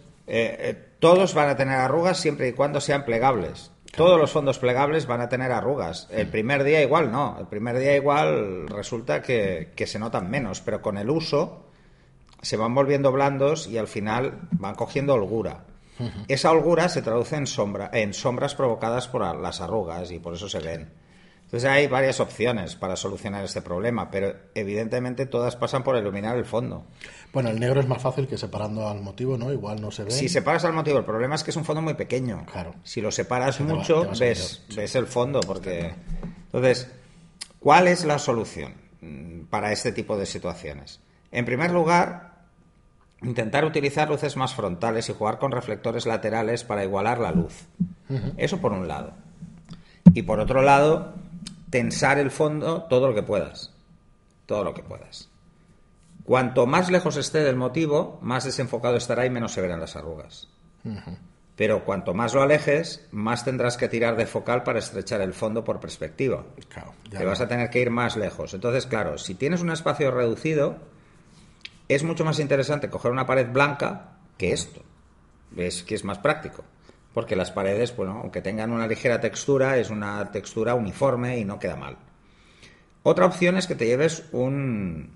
todos 1.00 1.34
van 1.34 1.50
a 1.50 1.58
tener 1.58 1.76
arrugas 1.76 2.18
siempre 2.18 2.48
y 2.48 2.54
cuando 2.54 2.80
sean 2.80 3.04
plegables. 3.04 3.72
Todos 3.96 4.20
los 4.20 4.32
fondos 4.32 4.60
plegables 4.60 5.08
van 5.08 5.22
a 5.22 5.30
tener 5.30 5.52
arrugas. 5.52 6.08
El 6.12 6.28
primer 6.28 6.64
día 6.64 6.82
igual 6.82 7.12
no. 7.12 7.38
El 7.40 7.48
primer 7.48 7.78
día 7.78 7.96
igual 7.96 8.68
resulta 8.68 9.22
que, 9.22 9.74
se 9.86 10.00
notan 10.00 10.30
menos, 10.30 10.62
pero 10.62 10.82
con 10.82 10.98
el 10.98 11.10
uso 11.10 11.66
se 12.42 12.58
van 12.58 12.74
volviendo 12.74 13.12
blandos 13.12 13.68
y 13.68 13.78
al 13.78 13.88
final 13.88 14.40
van 14.52 14.76
cogiendo 14.76 15.14
holgura. 15.14 15.66
Esa 16.30 16.52
holgura 16.52 16.88
se 16.88 17.02
traduce 17.02 17.36
en, 17.36 17.46
sombra, 17.46 17.90
en 17.92 18.14
sombras 18.14 18.56
provocadas 18.56 19.10
por 19.10 19.22
las 19.36 19.60
arrugas 19.60 20.12
y 20.12 20.20
por 20.20 20.34
eso 20.34 20.48
se 20.48 20.60
ven. 20.60 20.90
Entonces 21.50 21.68
hay 21.68 21.88
varias 21.88 22.20
opciones 22.20 22.76
para 22.76 22.96
solucionar 22.96 23.44
este 23.44 23.64
problema, 23.64 24.12
pero 24.12 24.36
evidentemente 24.54 25.26
todas 25.26 25.56
pasan 25.56 25.84
por 25.84 25.98
iluminar 25.98 26.38
el 26.38 26.46
fondo. 26.46 26.86
Bueno, 27.34 27.50
el 27.50 27.60
negro 27.60 27.80
es 27.80 27.88
más 27.88 28.04
fácil 28.04 28.28
que 28.28 28.38
separando 28.38 28.88
al 28.88 29.02
motivo, 29.02 29.36
¿no? 29.36 29.52
Igual 29.52 29.82
no 29.82 29.90
se 29.90 30.04
ve. 30.04 30.12
Si 30.12 30.30
separas 30.30 30.64
al 30.66 30.74
motivo, 30.74 31.00
el 31.00 31.06
problema 31.06 31.34
es 31.34 31.44
que 31.44 31.50
es 31.50 31.58
un 31.58 31.66
fondo 31.66 31.82
muy 31.82 31.96
pequeño. 31.96 32.46
Claro. 32.52 32.76
Si 32.84 33.02
lo 33.02 33.10
separas 33.10 33.60
mucho, 33.62 34.12
ves, 34.20 34.64
ves 34.76 34.94
el 34.94 35.08
fondo, 35.08 35.40
porque. 35.40 35.92
Entonces, 36.46 36.92
¿cuál 37.60 37.88
es 37.88 38.06
la 38.06 38.20
solución 38.20 38.76
mm, 39.02 39.46
para 39.46 39.72
este 39.72 39.92
tipo 39.92 40.18
de 40.18 40.28
situaciones? 40.28 41.00
En 41.32 41.46
primer 41.46 41.72
lugar, 41.72 42.44
intentar 43.24 43.66
utilizar 43.66 44.08
luces 44.08 44.38
más 44.38 44.54
frontales 44.54 45.10
y 45.10 45.14
jugar 45.14 45.40
con 45.40 45.52
reflectores 45.52 46.06
laterales 46.06 46.64
para 46.64 46.84
igualar 46.84 47.18
la 47.18 47.32
luz. 47.32 47.66
Eso 48.38 48.62
por 48.62 48.72
un 48.72 48.88
lado. 48.88 49.14
Y 50.14 50.24
por 50.24 50.40
otro 50.40 50.62
lado, 50.62 51.16
tensar 51.70 52.18
el 52.20 52.32
fondo 52.32 52.84
todo 52.84 53.08
lo 53.08 53.16
que 53.16 53.24
puedas. 53.24 53.74
Todo 54.46 54.64
lo 54.64 54.74
que 54.74 54.84
puedas. 54.84 55.30
Cuanto 56.24 56.66
más 56.66 56.92
lejos 56.92 57.18
esté 57.18 57.40
del 57.40 57.56
motivo, 57.56 58.20
más 58.22 58.44
desenfocado 58.44 58.98
estará 58.98 59.26
y 59.26 59.30
menos 59.30 59.54
se 59.54 59.62
verán 59.62 59.80
las 59.80 59.96
arrugas. 59.96 60.48
Pero 61.56 61.84
cuanto 61.84 62.14
más 62.14 62.34
lo 62.34 62.42
alejes, 62.42 63.08
más 63.12 63.44
tendrás 63.44 63.78
que 63.78 63.90
tirar 63.90 64.16
de 64.16 64.26
focal 64.26 64.64
para 64.64 64.80
estrechar 64.80 65.22
el 65.22 65.34
fondo 65.34 65.64
por 65.64 65.80
perspectiva. 65.80 66.46
Te 67.10 67.26
vas 67.26 67.42
a 67.42 67.48
tener 67.48 67.70
que 67.70 67.82
ir 67.82 67.90
más 67.90 68.16
lejos. 68.16 68.54
Entonces, 68.54 68.86
claro, 68.86 69.18
si 69.18 69.36
tienes 69.36 69.62
un 69.62 69.72
espacio 69.72 70.12
reducido, 70.12 70.78
es 71.88 72.04
mucho 72.04 72.24
más 72.24 72.40
interesante 72.40 72.90
coger 72.90 73.12
una 73.12 73.26
pared 73.26 73.52
blanca 73.52 74.18
que 74.38 74.54
esto. 74.54 74.84
¿Ves? 75.52 75.84
Que 75.84 75.96
es 75.96 76.04
más 76.04 76.20
práctico 76.20 76.64
porque 77.14 77.36
las 77.36 77.52
paredes, 77.52 77.96
bueno, 77.96 78.20
aunque 78.22 78.42
tengan 78.42 78.72
una 78.72 78.88
ligera 78.88 79.20
textura, 79.20 79.78
es 79.78 79.90
una 79.90 80.32
textura 80.32 80.76
uniforme 80.76 81.40
y 81.40 81.46
no 81.46 81.60
queda 81.60 81.76
mal. 81.76 81.98
Otra 83.04 83.26
opción 83.26 83.58
es 83.58 83.68
que 83.68 83.76
te 83.76 83.86
lleves 83.86 84.26
un, 84.32 85.12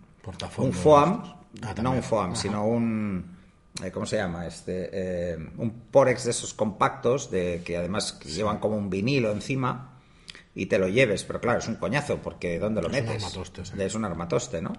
un 0.57 0.73
foam, 0.73 1.23
ah, 1.61 1.75
no 1.81 1.91
un 1.91 2.03
foam, 2.03 2.35
sino 2.35 2.65
un, 2.65 3.37
eh, 3.83 3.91
¿cómo 3.91 4.05
se 4.05 4.17
llama? 4.17 4.47
Este, 4.47 4.89
eh, 4.91 5.37
un 5.57 5.71
Porex 5.91 6.23
de 6.23 6.31
esos 6.31 6.53
compactos, 6.53 7.29
de, 7.29 7.61
que 7.65 7.77
además 7.77 8.19
llevan 8.21 8.59
como 8.59 8.77
un 8.77 8.89
vinilo 8.89 9.31
encima, 9.31 9.99
y 10.55 10.67
te 10.67 10.77
lo 10.77 10.87
lleves, 10.87 11.23
pero 11.23 11.41
claro, 11.41 11.59
es 11.59 11.67
un 11.67 11.75
coñazo, 11.75 12.19
porque 12.19 12.59
¿dónde 12.59 12.81
lo 12.81 12.89
metes? 12.89 13.09
Un 13.09 13.15
armatoste, 13.15 13.83
Es 13.83 13.95
un 13.95 14.05
armatoste, 14.05 14.61
¿no? 14.61 14.73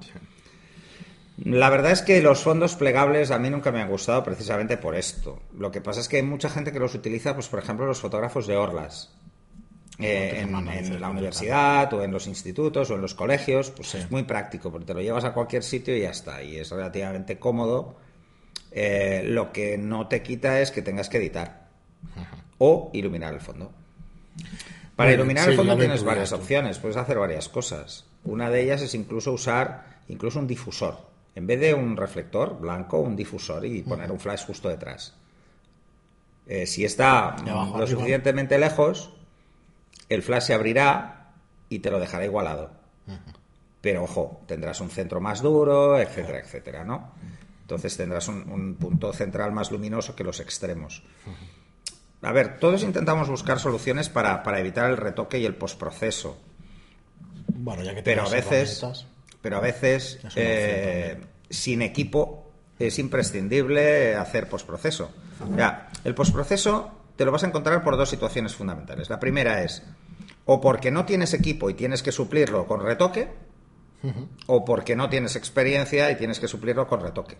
La 1.37 1.69
verdad 1.69 1.91
es 1.91 2.03
que 2.03 2.23
los 2.23 2.43
fondos 2.43 2.77
plegables 2.77 3.33
a 3.33 3.39
mí 3.39 3.51
nunca 3.51 3.73
me 3.73 3.83
han 3.83 3.89
gustado 3.89 4.23
precisamente 4.23 4.77
por 4.77 4.95
esto. 4.95 5.43
Lo 5.59 5.73
que 5.73 5.81
pasa 5.81 6.01
es 6.01 6.09
que 6.09 6.17
hay 6.17 6.23
mucha 6.23 6.49
gente 6.49 6.71
que 6.71 6.79
los 6.79 6.95
utiliza, 6.95 7.35
pues 7.35 7.49
por 7.49 7.59
ejemplo, 7.59 7.87
los 7.87 8.01
fotógrafos 8.01 8.47
de 8.47 8.57
Orlas. 8.57 9.11
Eh, 9.99 10.41
en, 10.41 11.01
la 11.01 11.09
universidad 11.09 11.93
o 11.95 12.03
en 12.03 12.11
los 12.11 12.27
institutos 12.27 12.91
o 12.91 12.95
en 12.97 13.01
los 13.01 13.15
colegios, 13.15 13.71
pues 13.71 13.95
es 13.95 14.11
muy 14.11 14.25
práctico, 14.25 14.71
porque 14.71 14.87
te 14.87 14.95
lo 14.95 15.01
llevas 15.01 15.25
a 15.25 15.33
cualquier 15.33 15.63
sitio 15.63 15.97
y 15.97 16.01
ya 16.01 16.11
está, 16.11 16.43
y 16.43 16.57
es 16.57 16.71
relativamente 16.71 17.39
cómodo. 17.39 17.97
Eh, 18.73 19.23
lo 19.25 19.53
que 19.53 19.79
no 19.79 20.09
te 20.09 20.23
quita 20.23 20.61
es 20.61 20.73
que 20.73 20.83
tengas 20.83 21.09
que 21.09 21.19
editar 21.19 21.69
o 22.59 22.91
iluminar 22.93 23.35
el 23.35 23.41
fondo. 23.41 23.73
Para 24.97 25.13
iluminar 25.13 25.49
el 25.49 25.57
fondo 25.57 25.77
tienes 25.77 26.03
varias 26.05 26.33
opciones, 26.33 26.79
puedes 26.79 26.97
hacer 26.97 27.19
varias 27.19 27.49
cosas. 27.49 28.05
Una 28.25 28.51
de 28.51 28.63
ellas 28.63 28.83
es 28.83 28.95
incluso 28.95 29.33
usar 29.33 29.95
incluso 30.09 30.39
un 30.39 30.47
difusor 30.47 31.14
en 31.35 31.47
vez 31.47 31.61
de 31.61 31.75
un 31.75 31.97
reflector 31.97 32.59
blanco, 32.59 32.99
un 32.99 33.17
difusor 33.17 33.65
y 33.67 33.83
poner 33.83 34.11
un 34.13 34.21
flash 34.21 34.47
justo 34.47 34.69
detrás. 34.69 35.15
Eh, 36.47 36.67
si 36.67 36.85
está 36.85 37.37
lo 37.77 37.87
suficientemente 37.87 38.59
lejos, 38.59 39.11
el 40.09 40.23
flash 40.23 40.45
se 40.45 40.55
abrirá 40.55 41.33
y 41.69 41.81
te 41.81 41.91
lo 41.91 41.99
dejará 41.99 42.25
igualado. 42.25 42.71
Pero 43.81 44.05
ojo, 44.05 44.43
tendrás 44.47 44.81
un 44.81 44.91
centro 44.91 45.21
más 45.21 45.43
duro, 45.43 45.99
etcétera, 45.99 46.39
etcétera, 46.39 46.85
¿no? 46.85 47.13
Entonces 47.63 47.97
tendrás 47.97 48.29
un, 48.29 48.77
punto 48.79 49.13
central 49.13 49.53
más 49.53 49.71
luminoso 49.71 50.15
que 50.15 50.25
los 50.25 50.41
extremos. 50.41 51.03
A 52.23 52.33
ver, 52.33 52.59
todos 52.59 52.83
intentamos 52.83 53.29
buscar 53.29 53.59
soluciones 53.59 54.09
para, 54.09 54.43
evitar 54.59 54.91
el 54.91 54.97
retoque 54.97 55.39
y 55.39 55.47
el 55.47 55.55
postproceso. 55.55 56.39
Bueno, 57.49 57.83
ya 57.83 57.95
que 57.95 58.03
pero 58.03 58.23
a 58.23 58.29
veces, 58.29 58.85
pero 59.45 59.59
a 59.59 59.61
veces 59.61 60.19
eh, 60.37 61.21
sin 61.51 61.83
equipo 61.83 62.51
es 62.79 62.99
imprescindible 62.99 64.17
hacer 64.17 64.49
postproceso. 64.49 65.11
Ya, 65.55 65.91
el 66.03 66.15
postproceso 66.15 66.91
te 67.15 67.27
lo 67.27 67.31
vas 67.31 67.45
a 67.45 67.49
encontrar 67.49 67.85
por 67.85 67.99
dos 67.99 68.09
situaciones 68.09 68.55
fundamentales. 68.55 69.11
La 69.11 69.21
primera 69.21 69.63
es 69.63 69.83
o 70.47 70.63
porque 70.63 70.91
no 70.91 71.05
tienes 71.05 71.35
equipo 71.35 71.69
y 71.69 71.75
tienes 71.75 72.03
que 72.03 72.11
suplirlo 72.11 72.67
con 72.67 72.83
retoque, 72.83 73.29
o 74.47 74.65
porque 74.65 74.97
no 74.97 75.11
tienes 75.11 75.37
experiencia 75.37 76.11
y 76.11 76.17
tienes 76.17 76.41
que 76.41 76.49
suplirlo 76.49 76.89
con 76.89 77.03
retoque. 77.03 77.37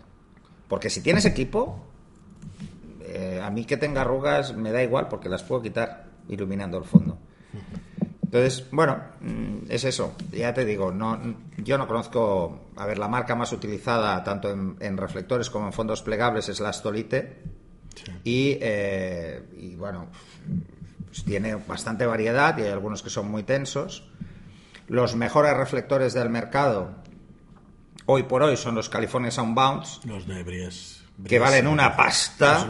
Porque 0.67 0.91
si 0.91 1.01
tienes 1.01 1.25
equipo, 1.25 1.87
eh, 3.01 3.41
a 3.43 3.49
mí 3.49 3.65
que 3.65 3.77
tenga 3.77 4.01
arrugas 4.01 4.55
me 4.55 4.71
da 4.71 4.83
igual 4.83 5.07
porque 5.07 5.27
las 5.27 5.41
puedo 5.41 5.63
quitar 5.63 6.05
iluminando 6.29 6.77
el 6.77 6.83
fondo. 6.83 7.17
Entonces, 8.25 8.65
bueno, 8.71 9.01
mm, 9.21 9.69
es 9.69 9.83
eso. 9.83 10.15
Ya 10.31 10.53
te 10.53 10.65
digo, 10.65 10.91
no, 10.91 11.19
yo 11.57 11.77
no 11.77 11.87
conozco. 11.87 12.69
A 12.75 12.85
ver, 12.85 12.97
la 12.97 13.07
marca 13.07 13.35
más 13.35 13.51
utilizada 13.51 14.23
tanto 14.23 14.49
en, 14.51 14.97
reflectores 14.97 15.49
como 15.49 15.67
en 15.67 15.73
fondos 15.73 16.01
plegables 16.01 16.49
es 16.49 16.59
la 16.59 16.73
Stolite. 16.73 17.43
Y, 18.23 18.57
eh, 18.59 19.41
y, 19.57 19.75
bueno, 19.75 20.07
pues 21.05 21.23
tiene 21.23 21.55
bastante 21.55 22.05
variedad 22.05 22.57
y 22.57 22.63
hay 22.63 22.71
algunos 22.71 23.03
que 23.03 23.09
son 23.09 23.29
muy 23.29 23.43
tensos. 23.43 24.09
Los 24.87 25.15
mejores 25.15 25.55
reflectores 25.55 26.13
del 26.13 26.29
mercado 26.29 26.95
hoy 28.05 28.23
por 28.23 28.43
hoy 28.43 28.57
son 28.57 28.75
los 28.75 28.89
California 28.89 29.31
Soundbounds. 29.31 30.01
Los 30.03 30.27
de 30.27 30.43
Bries 30.43 31.04
que 31.23 31.39
valen 31.39 31.67
una 31.67 31.95
pasta 31.95 32.67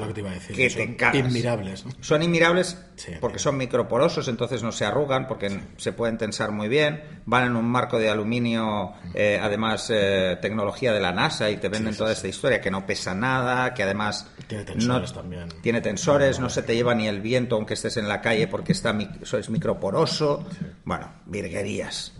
que, 0.53 0.69
son 0.69 0.95
Inmirables. 1.15 1.85
Son 1.99 2.21
inmirables 2.21 2.77
porque 3.19 3.39
son 3.39 3.57
microporosos, 3.57 4.27
entonces 4.27 4.61
no 4.61 4.71
se 4.71 4.85
arrugan, 4.85 5.27
porque 5.27 5.61
se 5.77 5.93
pueden 5.93 6.17
tensar 6.17 6.51
muy 6.51 6.67
bien. 6.67 7.21
Van 7.25 7.45
en 7.45 7.55
un 7.55 7.65
marco 7.65 7.97
de 7.97 8.09
aluminio, 8.09 8.93
eh, 9.13 9.39
además 9.41 9.89
eh, 9.93 10.37
tecnología 10.41 10.93
de 10.93 10.99
la 10.99 11.11
NASA, 11.11 11.49
y 11.49 11.57
te 11.57 11.69
venden 11.69 11.95
toda 11.95 12.11
esta 12.11 12.27
historia 12.27 12.61
que 12.61 12.69
no 12.69 12.85
pesa 12.85 13.15
nada, 13.15 13.73
que 13.73 13.83
además 13.83 14.27
tiene 14.47 14.63
tensores 14.63 15.11
también. 15.11 15.49
Tiene 15.61 15.81
tensores, 15.81 16.39
no 16.39 16.49
se 16.49 16.61
te 16.61 16.75
lleva 16.75 16.93
ni 16.93 17.07
el 17.07 17.21
viento 17.21 17.55
aunque 17.55 17.73
estés 17.73 17.97
en 17.97 18.07
la 18.07 18.21
calle 18.21 18.47
porque 18.47 18.71
está 18.73 18.95
es 18.97 19.49
microporoso. 19.49 20.45
Bueno, 20.83 21.11
virguerías. 21.25 22.13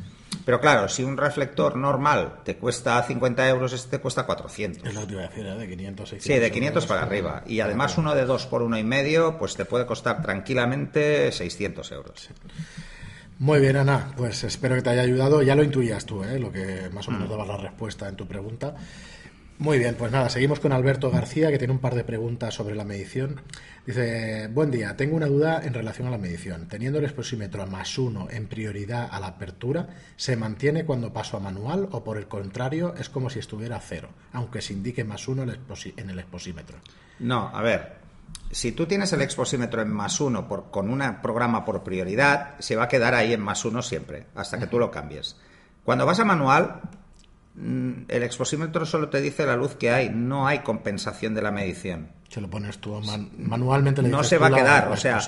Pero 0.46 0.62
claro, 0.62 0.88
si 0.88 1.04
un 1.04 1.18
reflector 1.18 1.76
normal 1.76 2.42
te 2.44 2.56
cuesta 2.56 3.02
50 3.02 3.50
euros, 3.50 3.74
este 3.74 3.98
te 3.98 4.00
cuesta 4.00 4.28
400. 4.28 4.88
Es 4.88 4.94
lo 4.94 5.02
que 5.02 5.08
te 5.08 5.14
iba 5.14 5.24
a 5.24 5.28
decir, 5.28 5.46
¿eh? 5.46 5.56
de 5.56 5.68
500, 5.68 6.10
600 6.10 6.24
Sí, 6.24 6.40
de 6.40 6.52
500 6.52 6.86
para 6.86 7.02
arriba. 7.02 7.44
Y 7.48 7.60
además 7.62 7.98
uno 7.98 8.14
de 8.14 8.26
2 8.26 8.46
por 8.46 8.62
uno 8.62 8.78
y 8.78 8.84
medio, 8.84 9.40
pues 9.40 9.56
te 9.56 9.66
puede 9.66 9.88
costar 9.88 10.22
tranquilamente 10.22 11.32
600 11.32 11.92
euros. 11.92 12.30
Muy 13.40 13.60
bien, 13.60 13.76
Ana, 13.76 14.14
pues 14.16 14.44
espero 14.44 14.76
que 14.76 14.84
te 14.84 14.92
haya 14.92 15.02
ayudado. 15.02 15.42
Ya 15.42 15.56
lo 15.56 15.64
intuías 15.64 16.06
tú, 16.06 16.24
¿eh? 16.24 16.40
lo 16.40 16.52
que 16.52 16.90
más 16.94 17.08
o 17.08 17.12
menos 17.12 17.28
mm. 17.28 17.32
daba 17.32 17.46
la 17.46 17.58
respuesta 17.58 18.08
en 18.08 18.16
tu 18.16 18.28
pregunta. 18.28 18.76
Muy 19.58 19.80
bien, 19.80 19.96
pues 19.96 20.12
nada, 20.12 20.30
seguimos 20.30 20.60
con 20.60 20.74
Alberto 20.74 21.10
García, 21.10 21.50
que 21.50 21.58
tiene 21.58 21.72
un 21.72 21.80
par 21.80 21.96
de 21.96 22.04
preguntas 22.04 22.54
sobre 22.54 22.76
la 22.76 22.84
medición. 22.84 23.42
Dice, 23.86 24.48
buen 24.48 24.70
día, 24.70 24.98
tengo 24.98 25.16
una 25.16 25.28
duda 25.28 25.62
en 25.64 25.74
relación 25.74 26.10
a 26.10 26.12
la 26.12 26.18
medición. 26.18 26.68
Teniendo 26.68 27.00
el 27.00 27.06
exposímetro 27.06 27.64
a 27.64 27.66
más 27.66 27.98
uno 27.98 28.28
en 28.30 28.48
prioridad 28.48 29.08
a 29.10 29.20
la 29.22 29.28
apertura, 29.28 29.88
¿se 30.18 30.36
mantiene 30.36 30.84
cuando 30.84 31.14
paso 31.14 31.38
a 31.38 31.40
manual 31.40 31.88
o 31.92 32.04
por 32.04 32.18
el 32.18 32.28
contrario 32.28 32.96
es 32.98 33.08
como 33.08 33.30
si 33.30 33.40
estuviera 33.40 33.78
a 33.78 33.80
cero, 33.80 34.10
aunque 34.34 34.62
se 34.62 34.74
indique 34.74 35.06
más 35.06 35.26
uno 35.30 35.44
en 35.44 36.10
el 36.10 36.20
exposímetro? 36.20 36.78
No, 37.20 37.50
a 37.54 37.62
ver, 37.62 37.94
si 38.52 38.74
tú 38.74 38.86
tienes 38.86 39.14
el 39.14 39.22
exposímetro 39.22 39.82
en 39.82 39.90
más 39.90 40.20
uno 40.20 40.50
por, 40.50 40.70
con 40.70 40.90
un 40.90 41.22
programa 41.22 41.64
por 41.64 41.82
prioridad, 41.82 42.56
se 42.60 42.76
va 42.76 42.84
a 42.84 42.88
quedar 42.90 43.14
ahí 43.14 43.32
en 43.32 43.42
más 43.42 43.64
uno 43.64 43.82
siempre, 43.82 44.28
hasta 44.36 44.60
que 44.60 44.68
tú 44.68 44.80
lo 44.80 44.92
cambies. 44.92 45.38
Cuando 45.86 46.06
vas 46.06 46.20
a 46.20 46.26
manual, 46.26 46.82
el 47.58 48.24
exposímetro 48.24 48.86
solo 48.86 49.10
te 49.10 49.22
dice 49.22 49.46
la 49.46 49.56
luz 49.56 49.76
que 49.76 49.90
hay, 49.90 50.10
no 50.10 50.48
hay 50.48 50.60
compensación 50.60 51.34
de 51.34 51.42
la 51.42 51.52
medición. 51.52 52.10
Se 52.30 52.42
lo 52.42 52.50
pones 52.50 52.80
tú 52.80 53.02
manualmente. 53.38 54.02
no 54.04 54.24
se 54.24 54.38
va 54.38 54.48
a 54.48 54.52
quedar, 54.52 54.90
o 54.90 54.98
sea, 54.98 55.20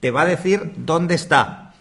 te 0.00 0.10
va 0.10 0.22
a 0.22 0.26
decir 0.26 0.72
dónde 0.76 1.14
está, 1.14 1.74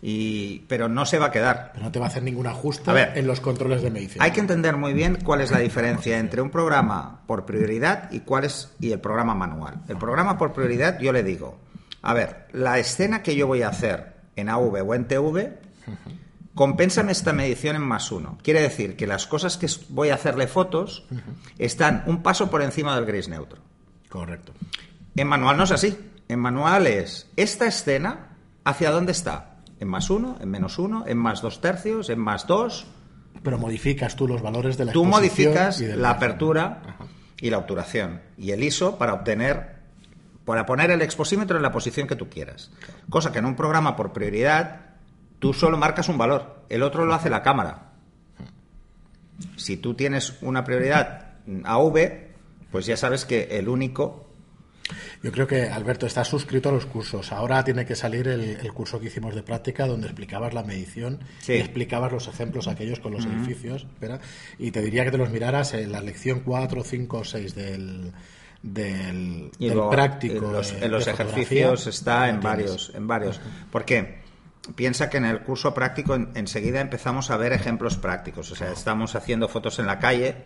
y, 0.00 0.60
pero 0.60 0.88
no 0.88 1.04
se 1.04 1.18
va 1.18 1.26
a 1.26 1.30
quedar. 1.30 1.72
Pero 1.72 1.84
no 1.84 1.92
te 1.92 1.98
va 1.98 2.06
a 2.06 2.08
hacer 2.08 2.22
ningún 2.22 2.46
ajuste 2.46 2.90
en 3.18 3.26
los 3.26 3.40
controles 3.40 3.82
de 3.82 3.90
medición. 3.90 4.22
Hay 4.22 4.30
que 4.30 4.40
entender 4.40 4.76
muy 4.76 4.94
bien 4.94 5.18
cuál 5.22 5.40
es 5.40 5.50
la 5.50 5.58
diferencia 5.58 6.18
entre 6.18 6.40
un 6.40 6.50
programa 6.50 7.20
por 7.26 7.44
prioridad 7.44 8.10
y 8.12 8.20
cuál 8.20 8.44
es 8.44 8.72
y 8.80 8.92
el 8.92 9.00
programa 9.00 9.34
manual. 9.34 9.82
El 9.88 9.98
programa 9.98 10.38
por 10.38 10.52
prioridad, 10.52 10.98
yo 11.00 11.12
le 11.12 11.22
digo, 11.22 11.58
a 12.00 12.14
ver, 12.14 12.46
la 12.52 12.78
escena 12.78 13.22
que 13.22 13.36
yo 13.36 13.46
voy 13.46 13.62
a 13.62 13.68
hacer 13.68 14.14
en 14.36 14.48
AV 14.48 14.88
o 14.88 14.94
en 14.94 15.06
TV 15.06 15.58
compénsame 16.58 17.12
esta 17.12 17.32
medición 17.32 17.76
en 17.76 17.82
más 17.82 18.10
uno. 18.10 18.36
Quiere 18.42 18.60
decir 18.60 18.96
que 18.96 19.06
las 19.06 19.28
cosas 19.28 19.56
que 19.56 19.68
voy 19.90 20.08
a 20.08 20.14
hacerle 20.14 20.48
fotos 20.48 21.04
están 21.56 22.02
un 22.06 22.20
paso 22.20 22.50
por 22.50 22.62
encima 22.62 22.96
del 22.96 23.04
gris 23.04 23.28
neutro. 23.28 23.62
Correcto. 24.08 24.54
En 25.14 25.28
manual 25.28 25.56
no 25.56 25.62
es 25.62 25.70
así. 25.70 25.96
En 26.26 26.40
manual 26.40 26.88
es 26.88 27.30
esta 27.36 27.68
escena, 27.68 28.36
¿hacia 28.64 28.90
dónde 28.90 29.12
está? 29.12 29.58
En 29.78 29.86
más 29.86 30.10
uno, 30.10 30.36
en 30.40 30.50
menos 30.50 30.80
uno, 30.80 31.04
en 31.06 31.16
más 31.16 31.42
dos 31.42 31.60
tercios, 31.60 32.10
en 32.10 32.18
más 32.18 32.48
dos. 32.48 32.88
Pero 33.40 33.56
modificas 33.56 34.16
tú 34.16 34.26
los 34.26 34.42
valores 34.42 34.76
de 34.76 34.86
la 34.86 34.90
Tú 34.90 35.04
modificas 35.04 35.80
la 35.80 36.10
apertura 36.10 36.82
y 37.40 37.50
la 37.50 37.58
obturación 37.58 38.20
y 38.36 38.50
el 38.50 38.64
ISO 38.64 38.98
para 38.98 39.14
obtener, 39.14 39.76
para 40.44 40.66
poner 40.66 40.90
el 40.90 41.02
exposímetro 41.02 41.56
en 41.56 41.62
la 41.62 41.70
posición 41.70 42.08
que 42.08 42.16
tú 42.16 42.28
quieras. 42.28 42.72
Cosa 43.08 43.30
que 43.30 43.38
en 43.38 43.44
un 43.44 43.54
programa 43.54 43.94
por 43.94 44.12
prioridad 44.12 44.87
Tú 45.38 45.52
solo 45.52 45.76
marcas 45.76 46.08
un 46.08 46.18
valor, 46.18 46.64
el 46.68 46.82
otro 46.82 47.04
lo 47.04 47.14
hace 47.14 47.30
la 47.30 47.42
cámara. 47.42 47.92
Si 49.56 49.76
tú 49.76 49.94
tienes 49.94 50.38
una 50.42 50.64
prioridad 50.64 51.34
AV, 51.64 51.96
pues 52.70 52.86
ya 52.86 52.96
sabes 52.96 53.24
que 53.24 53.58
el 53.58 53.68
único 53.68 54.28
yo 55.22 55.32
creo 55.32 55.46
que 55.46 55.68
Alberto 55.68 56.06
está 56.06 56.24
suscrito 56.24 56.68
a 56.68 56.72
los 56.72 56.86
cursos. 56.86 57.32
Ahora 57.32 57.64
tiene 57.64 57.84
que 57.84 57.94
salir 57.94 58.28
el, 58.28 58.72
curso 58.72 59.00
que 59.00 59.06
hicimos 59.06 59.34
de 59.34 59.42
práctica 59.42 59.86
donde 59.86 60.06
explicabas 60.06 60.54
la 60.54 60.62
medición 60.62 61.20
y 61.46 61.52
explicabas 61.52 62.12
los 62.12 62.28
ejemplos 62.28 62.68
aquellos 62.68 63.00
con 63.00 63.12
los 63.12 63.26
edificios. 63.26 63.82
Espera, 63.82 64.20
y 64.58 64.70
te 64.70 64.80
diría 64.82 65.04
que 65.04 65.10
te 65.10 65.18
los 65.18 65.30
miraras 65.30 65.74
en 65.74 65.92
la 65.92 66.00
lección 66.00 66.40
4, 66.40 66.84
5 66.84 67.18
o 67.18 67.24
6 67.24 67.54
del, 67.54 68.12
del, 68.62 69.50
práctico. 69.90 70.46
En 70.46 70.52
los, 70.52 70.72
en 70.72 70.90
los 70.90 71.06
ejercicios 71.06 71.86
está 71.86 72.28
en 72.28 72.40
varios, 72.40 72.92
en 72.94 73.06
varios. 73.06 73.40
¿Por 73.70 73.84
qué? 73.84 74.17
Piensa 74.74 75.08
que 75.08 75.16
en 75.16 75.24
el 75.24 75.40
curso 75.40 75.74
práctico 75.74 76.14
enseguida 76.14 76.80
empezamos 76.80 77.30
a 77.30 77.36
ver 77.36 77.52
ejemplos 77.52 77.96
prácticos. 77.96 78.50
O 78.52 78.56
sea, 78.56 78.72
estamos 78.72 79.14
haciendo 79.14 79.48
fotos 79.48 79.78
en 79.78 79.86
la 79.86 79.98
calle 79.98 80.44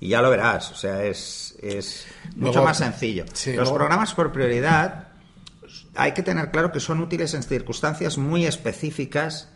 y 0.00 0.08
ya 0.08 0.22
lo 0.22 0.30
verás. 0.30 0.70
O 0.70 0.74
sea, 0.74 1.02
es, 1.04 1.56
es 1.62 2.06
mucho 2.36 2.62
más 2.62 2.78
sencillo. 2.78 3.24
Los 3.56 3.72
programas 3.72 4.14
por 4.14 4.32
prioridad 4.32 5.08
hay 5.94 6.12
que 6.12 6.22
tener 6.22 6.50
claro 6.50 6.72
que 6.72 6.80
son 6.80 7.00
útiles 7.00 7.34
en 7.34 7.42
circunstancias 7.42 8.18
muy 8.18 8.46
específicas 8.46 9.48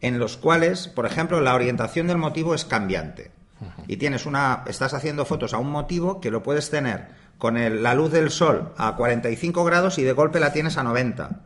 en 0.00 0.18
los 0.18 0.36
cuales, 0.36 0.88
por 0.88 1.06
ejemplo, 1.06 1.40
la 1.40 1.54
orientación 1.54 2.06
del 2.06 2.16
motivo 2.18 2.54
es 2.54 2.64
cambiante. 2.64 3.32
Y 3.86 3.98
tienes 3.98 4.24
una, 4.24 4.64
estás 4.66 4.94
haciendo 4.94 5.26
fotos 5.26 5.52
a 5.52 5.58
un 5.58 5.70
motivo 5.70 6.18
que 6.18 6.30
lo 6.30 6.42
puedes 6.42 6.70
tener 6.70 7.08
con 7.36 7.82
la 7.82 7.94
luz 7.94 8.10
del 8.10 8.30
sol 8.30 8.72
a 8.78 8.96
45 8.96 9.64
grados 9.64 9.98
y 9.98 10.02
de 10.02 10.12
golpe 10.12 10.40
la 10.40 10.52
tienes 10.52 10.78
a 10.78 10.82
90. 10.82 11.40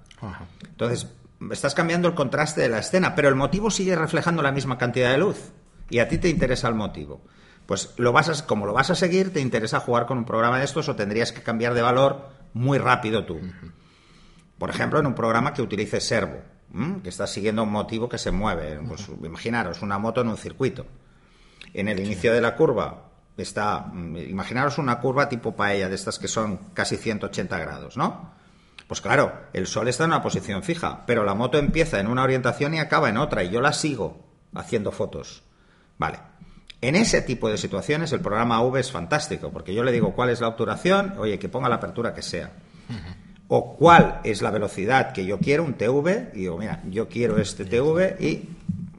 Entonces, 0.69 1.09
estás 1.51 1.75
cambiando 1.75 2.09
el 2.09 2.15
contraste 2.15 2.61
de 2.61 2.69
la 2.69 2.79
escena, 2.79 3.15
pero 3.15 3.29
el 3.29 3.35
motivo 3.35 3.71
sigue 3.71 3.97
reflejando 3.97 4.43
la 4.43 4.53
misma 4.53 4.79
cantidad 4.79 5.11
de 5.11 5.19
luz 5.19 5.53
y 5.91 5.99
a 5.99 6.09
ti 6.09 6.19
te 6.19 6.29
interesa 6.29 6.69
el 6.69 6.75
motivo. 6.75 7.23
Pues 7.67 7.95
lo 7.97 8.13
vas 8.13 8.29
a, 8.29 8.47
como 8.47 8.67
lo 8.67 8.73
vas 8.73 8.91
a 8.91 8.95
seguir, 8.95 9.33
te 9.33 9.41
interesa 9.41 9.81
jugar 9.81 10.07
con 10.07 10.19
un 10.19 10.25
programa 10.25 10.59
de 10.59 10.65
estos 10.65 10.89
o 10.89 10.97
tendrías 10.97 11.33
que 11.33 11.43
cambiar 11.43 11.75
de 11.75 11.83
valor 11.83 12.29
muy 12.53 12.79
rápido 12.79 13.25
tú. 13.25 13.41
Por 14.59 14.71
ejemplo, 14.71 15.01
en 15.01 15.07
un 15.07 15.15
programa 15.15 15.53
que 15.53 15.63
utilice 15.63 16.01
servo, 16.01 16.43
que 17.03 17.09
estás 17.09 17.31
siguiendo 17.31 17.63
un 17.63 17.71
motivo 17.71 18.09
que 18.09 18.19
se 18.19 18.31
mueve. 18.31 18.79
Pues, 18.87 19.09
imaginaros 19.23 19.83
una 19.83 19.99
moto 19.99 20.21
en 20.21 20.29
un 20.29 20.37
circuito. 20.37 20.87
En 21.73 21.89
el 21.89 22.01
inicio 22.01 22.33
de 22.33 22.41
la 22.41 22.55
curva 22.55 23.11
está, 23.37 23.81
mm, 23.81 24.17
imaginaros 24.17 24.79
una 24.79 25.01
curva 25.01 25.29
tipo 25.29 25.57
paella, 25.57 25.89
de 25.89 25.95
estas 25.95 26.19
que 26.19 26.29
son 26.29 26.59
casi 26.75 26.97
180 26.97 27.59
grados, 27.59 27.97
¿no? 27.97 28.33
Pues 28.87 29.01
claro, 29.01 29.33
el 29.53 29.67
sol 29.67 29.89
está 29.89 30.05
en 30.05 30.11
una 30.11 30.23
posición 30.23 30.63
fija, 30.63 31.05
pero 31.07 31.25
la 31.25 31.35
moto 31.35 31.59
empieza 31.59 32.01
en 32.01 32.07
una 32.07 32.23
orientación 32.23 32.75
y 32.75 32.79
acaba 32.79 33.09
en 33.09 33.17
otra, 33.17 33.43
y 33.43 33.51
yo 33.51 33.61
la 33.61 33.73
sigo 33.73 34.25
haciendo 34.55 34.93
fotos. 34.93 35.43
Vale. 35.99 36.19
En 36.81 36.97
ese 36.97 37.23
tipo 37.23 37.49
de 37.49 37.57
situaciones 37.57 38.13
el 38.13 38.21
programa 38.21 38.61
V 38.63 38.79
es 38.79 38.93
fantástico, 38.93 39.51
porque 39.51 39.73
yo 39.73 39.85
le 39.85 39.93
digo 39.93 40.13
cuál 40.13 40.29
es 40.29 40.41
la 40.41 40.49
obturación, 40.49 41.15
oye, 41.17 41.39
que 41.39 41.49
ponga 41.49 41.69
la 41.69 41.77
apertura 41.77 42.13
que 42.15 42.21
sea. 42.21 42.53
O 43.49 43.77
cuál 43.77 44.21
es 44.25 44.43
la 44.43 44.51
velocidad 44.51 45.13
que 45.13 45.25
yo 45.25 45.39
quiero, 45.39 45.65
un 45.65 45.75
TV, 45.75 46.31
y 46.35 46.41
digo, 46.41 46.59
mira, 46.59 46.83
yo 46.91 47.09
quiero 47.09 47.39
este 47.39 47.65
TV 47.65 48.17
y 48.21 48.51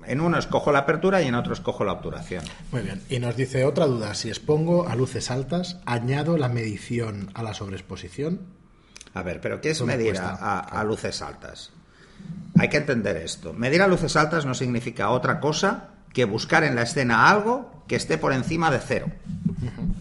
en 0.08 0.22
uno 0.22 0.38
escojo 0.38 0.72
la 0.72 0.80
apertura 0.80 1.22
y 1.22 1.28
en 1.28 1.36
otro 1.36 1.54
escojo 1.54 1.84
la 1.84 1.94
obturación. 1.94 2.44
Muy 2.72 2.82
bien. 2.82 3.02
Y 3.10 3.20
nos 3.20 3.36
dice 3.36 3.66
otra 3.66 3.86
duda, 3.86 4.14
si 4.16 4.30
expongo 4.30 4.88
a 4.88 4.96
luces 4.96 5.30
altas, 5.30 5.80
añado 5.86 6.38
la 6.38 6.50
medición 6.50 7.30
a 7.34 7.44
la 7.44 7.54
sobreexposición. 7.54 8.42
A 9.16 9.24
ver, 9.24 9.40
pero 9.40 9.62
¿qué 9.62 9.70
es 9.70 9.82
medir 9.82 10.20
a, 10.20 10.84
luces 10.84 11.22
altas? 11.22 11.72
Hay 12.60 12.68
que 12.68 12.78
entender 12.78 13.16
esto. 13.16 13.54
Medir 13.54 13.82
a 13.82 13.88
luces 13.88 14.16
altas 14.18 14.46
no 14.46 14.54
significa 14.54 15.10
otra 15.10 15.40
cosa 15.40 15.90
que 16.14 16.26
buscar 16.26 16.66
en 16.66 16.76
la 16.76 16.82
escena 16.82 17.30
algo 17.30 17.84
que 17.88 17.96
esté 17.96 18.18
por 18.18 18.34
encima 18.34 18.70
de 18.72 18.80
cero, 18.80 19.08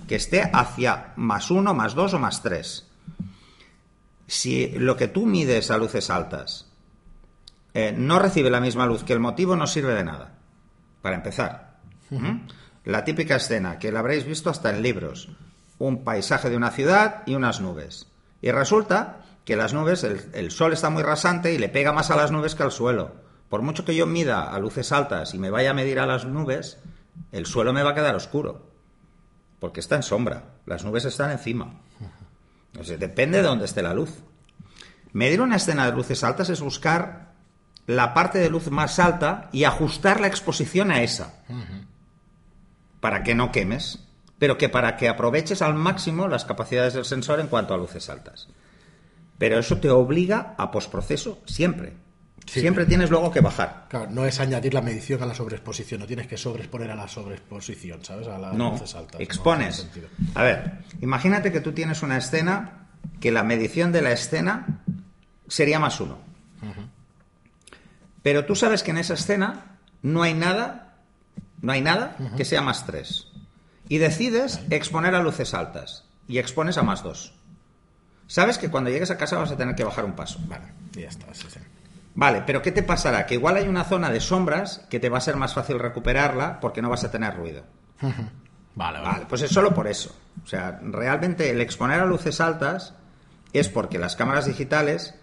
que 0.08 0.16
esté 0.16 0.50
hacia 0.52 1.12
más 1.14 1.52
uno, 1.52 1.74
más 1.74 1.94
dos 1.94 2.12
o 2.14 2.18
más 2.18 2.42
tres. 2.42 2.88
Si 4.26 4.68
lo 4.70 4.96
que 4.96 5.06
tú 5.06 5.26
mides 5.26 5.70
a 5.70 5.78
luces 5.78 6.10
altas 6.10 6.66
eh, 7.72 7.94
no 7.96 8.18
recibe 8.18 8.50
la 8.50 8.60
misma 8.60 8.86
luz 8.86 9.04
que 9.04 9.12
el 9.12 9.20
motivo, 9.20 9.54
no 9.54 9.68
sirve 9.68 9.94
de 9.94 10.04
nada. 10.04 10.32
Para 11.02 11.16
empezar. 11.16 11.78
¿Mm? 12.10 12.48
La 12.84 13.04
típica 13.04 13.36
escena 13.36 13.78
que 13.78 13.92
la 13.92 14.00
habréis 14.00 14.24
visto 14.24 14.50
hasta 14.50 14.70
en 14.70 14.82
libros. 14.82 15.28
Un 15.78 16.02
paisaje 16.02 16.50
de 16.50 16.56
una 16.56 16.72
ciudad 16.72 17.22
y 17.26 17.36
unas 17.36 17.60
nubes. 17.60 18.08
Y 18.44 18.50
resulta 18.50 19.22
que 19.46 19.56
las 19.56 19.72
nubes, 19.72 20.04
el, 20.04 20.20
el 20.34 20.50
sol 20.50 20.74
está 20.74 20.90
muy 20.90 21.02
rasante 21.02 21.54
y 21.54 21.56
le 21.56 21.70
pega 21.70 21.94
más 21.94 22.10
a 22.10 22.16
las 22.16 22.30
nubes 22.30 22.54
que 22.54 22.62
al 22.62 22.72
suelo. 22.72 23.14
Por 23.48 23.62
mucho 23.62 23.86
que 23.86 23.96
yo 23.96 24.04
mida 24.04 24.50
a 24.50 24.58
luces 24.58 24.92
altas 24.92 25.32
y 25.32 25.38
me 25.38 25.48
vaya 25.48 25.70
a 25.70 25.72
medir 25.72 25.98
a 25.98 26.04
las 26.04 26.26
nubes, 26.26 26.76
el 27.32 27.46
suelo 27.46 27.72
me 27.72 27.82
va 27.82 27.92
a 27.92 27.94
quedar 27.94 28.14
oscuro. 28.14 28.70
Porque 29.60 29.80
está 29.80 29.96
en 29.96 30.02
sombra. 30.02 30.56
Las 30.66 30.84
nubes 30.84 31.06
están 31.06 31.30
encima. 31.30 31.80
O 32.78 32.84
sea, 32.84 32.98
depende 32.98 33.38
de 33.38 33.44
dónde 33.44 33.64
esté 33.64 33.80
la 33.80 33.94
luz. 33.94 34.10
Medir 35.14 35.40
una 35.40 35.56
escena 35.56 35.86
de 35.86 35.96
luces 35.96 36.22
altas 36.22 36.50
es 36.50 36.60
buscar 36.60 37.32
la 37.86 38.12
parte 38.12 38.40
de 38.40 38.50
luz 38.50 38.70
más 38.70 38.98
alta 38.98 39.48
y 39.52 39.64
ajustar 39.64 40.20
la 40.20 40.26
exposición 40.26 40.90
a 40.90 41.00
esa. 41.00 41.42
Para 43.00 43.22
que 43.22 43.34
no 43.34 43.52
quemes, 43.52 44.03
pero 44.38 44.58
que 44.58 44.68
para 44.68 44.96
que 44.96 45.08
aproveches 45.08 45.62
al 45.62 45.74
máximo 45.74 46.28
las 46.28 46.44
capacidades 46.44 46.94
del 46.94 47.04
sensor 47.04 47.40
en 47.40 47.46
cuanto 47.48 47.74
a 47.74 47.76
luces 47.76 48.08
altas. 48.10 48.48
Pero 49.38 49.58
eso 49.58 49.78
te 49.78 49.90
obliga 49.90 50.54
a 50.58 50.70
posproceso 50.70 51.40
siempre. 51.46 51.94
Sí, 52.46 52.60
siempre 52.60 52.84
tienes 52.84 53.08
luego 53.10 53.30
que 53.30 53.40
bajar. 53.40 53.86
Claro, 53.88 54.10
no 54.10 54.26
es 54.26 54.38
añadir 54.38 54.74
la 54.74 54.82
medición 54.82 55.22
a 55.22 55.26
la 55.26 55.34
sobreexposición, 55.34 56.00
no 56.00 56.06
tienes 56.06 56.26
que 56.26 56.36
sobreexponer 56.36 56.90
a 56.90 56.94
la 56.94 57.08
sobreexposición, 57.08 58.04
¿sabes? 58.04 58.28
A 58.28 58.38
las 58.38 58.52
No, 58.54 58.72
luces 58.72 58.94
altas. 58.94 59.20
expones. 59.20 59.88
No. 59.96 60.40
A 60.40 60.42
ver, 60.42 60.72
imagínate 61.00 61.50
que 61.50 61.60
tú 61.60 61.72
tienes 61.72 62.02
una 62.02 62.18
escena 62.18 62.86
que 63.20 63.32
la 63.32 63.44
medición 63.44 63.92
de 63.92 64.02
la 64.02 64.12
escena 64.12 64.82
sería 65.48 65.78
más 65.78 66.00
uno. 66.00 66.18
Pero 68.22 68.44
tú 68.46 68.54
sabes 68.54 68.82
que 68.82 68.90
en 68.90 68.98
esa 68.98 69.14
escena 69.14 69.76
no 70.02 70.22
hay 70.22 70.34
nada, 70.34 70.96
no 71.60 71.72
hay 71.72 71.80
nada 71.80 72.16
que 72.36 72.44
sea 72.44 72.60
más 72.62 72.86
tres. 72.86 73.28
Y 73.88 73.98
decides 73.98 74.60
exponer 74.70 75.14
a 75.14 75.22
luces 75.22 75.54
altas 75.54 76.04
y 76.26 76.38
expones 76.38 76.78
a 76.78 76.82
más 76.82 77.02
dos. 77.02 77.34
Sabes 78.26 78.58
que 78.58 78.70
cuando 78.70 78.90
llegues 78.90 79.10
a 79.10 79.18
casa 79.18 79.38
vas 79.38 79.50
a 79.50 79.56
tener 79.56 79.74
que 79.74 79.84
bajar 79.84 80.04
un 80.04 80.14
paso. 80.14 80.38
Vale, 80.46 80.72
y 80.94 81.02
ya 81.02 81.08
está, 81.08 81.32
sí, 81.34 81.46
sí. 81.50 81.60
Vale, 82.14 82.42
pero 82.46 82.62
¿qué 82.62 82.72
te 82.72 82.82
pasará? 82.82 83.26
Que 83.26 83.34
igual 83.34 83.56
hay 83.56 83.68
una 83.68 83.84
zona 83.84 84.10
de 84.10 84.20
sombras 84.20 84.86
que 84.88 85.00
te 85.00 85.08
va 85.08 85.18
a 85.18 85.20
ser 85.20 85.36
más 85.36 85.52
fácil 85.52 85.78
recuperarla 85.78 86.60
porque 86.60 86.80
no 86.80 86.88
vas 86.88 87.04
a 87.04 87.10
tener 87.10 87.36
ruido. 87.36 87.64
Vale, 88.76 88.98
vale. 88.98 89.12
Vale, 89.12 89.26
pues 89.28 89.40
es 89.42 89.52
solo 89.52 89.72
por 89.72 89.86
eso. 89.86 90.12
O 90.42 90.48
sea, 90.48 90.80
realmente 90.82 91.48
el 91.48 91.60
exponer 91.60 92.00
a 92.00 92.06
luces 92.06 92.40
altas 92.40 92.92
es 93.52 93.68
porque 93.68 94.00
las 94.00 94.16
cámaras 94.16 94.46
digitales 94.46 95.14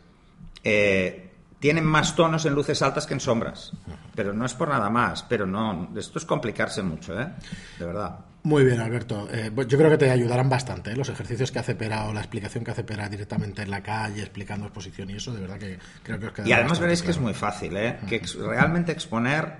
eh, 0.63 1.30
tienen 1.61 1.85
más 1.85 2.15
tonos 2.15 2.45
en 2.45 2.55
luces 2.55 2.81
altas 2.81 3.05
que 3.05 3.13
en 3.13 3.19
sombras. 3.19 3.71
Pero 4.15 4.33
no 4.33 4.45
es 4.45 4.53
por 4.53 4.67
nada 4.67 4.89
más. 4.89 5.23
Pero 5.23 5.45
no, 5.45 5.89
esto 5.95 6.17
es 6.17 6.25
complicarse 6.25 6.81
mucho, 6.81 7.17
¿eh? 7.17 7.27
De 7.77 7.85
verdad. 7.85 8.19
Muy 8.43 8.65
bien, 8.65 8.81
Alberto. 8.81 9.29
Eh, 9.31 9.51
pues 9.53 9.67
yo 9.67 9.77
creo 9.77 9.91
que 9.91 9.99
te 9.99 10.09
ayudarán 10.09 10.49
bastante 10.49 10.91
¿eh? 10.91 10.95
los 10.95 11.07
ejercicios 11.09 11.51
que 11.51 11.59
hace 11.59 11.75
Pera 11.75 12.05
o 12.05 12.13
la 12.13 12.21
explicación 12.21 12.63
que 12.63 12.71
hace 12.71 12.83
Pera 12.83 13.07
directamente 13.07 13.61
en 13.61 13.69
la 13.69 13.83
calle, 13.83 14.21
explicando 14.21 14.65
exposición 14.65 15.11
y 15.11 15.13
eso, 15.13 15.31
de 15.31 15.41
verdad 15.41 15.59
que 15.59 15.77
creo 16.01 16.19
que 16.19 16.25
os 16.25 16.33
quedará 16.33 16.49
Y 16.49 16.53
además 16.53 16.79
veréis 16.79 17.03
que 17.03 17.11
es 17.11 17.19
muy 17.19 17.35
fácil, 17.35 17.77
¿eh? 17.77 17.99
Que 18.09 18.19
realmente 18.39 18.91
exponer 18.91 19.57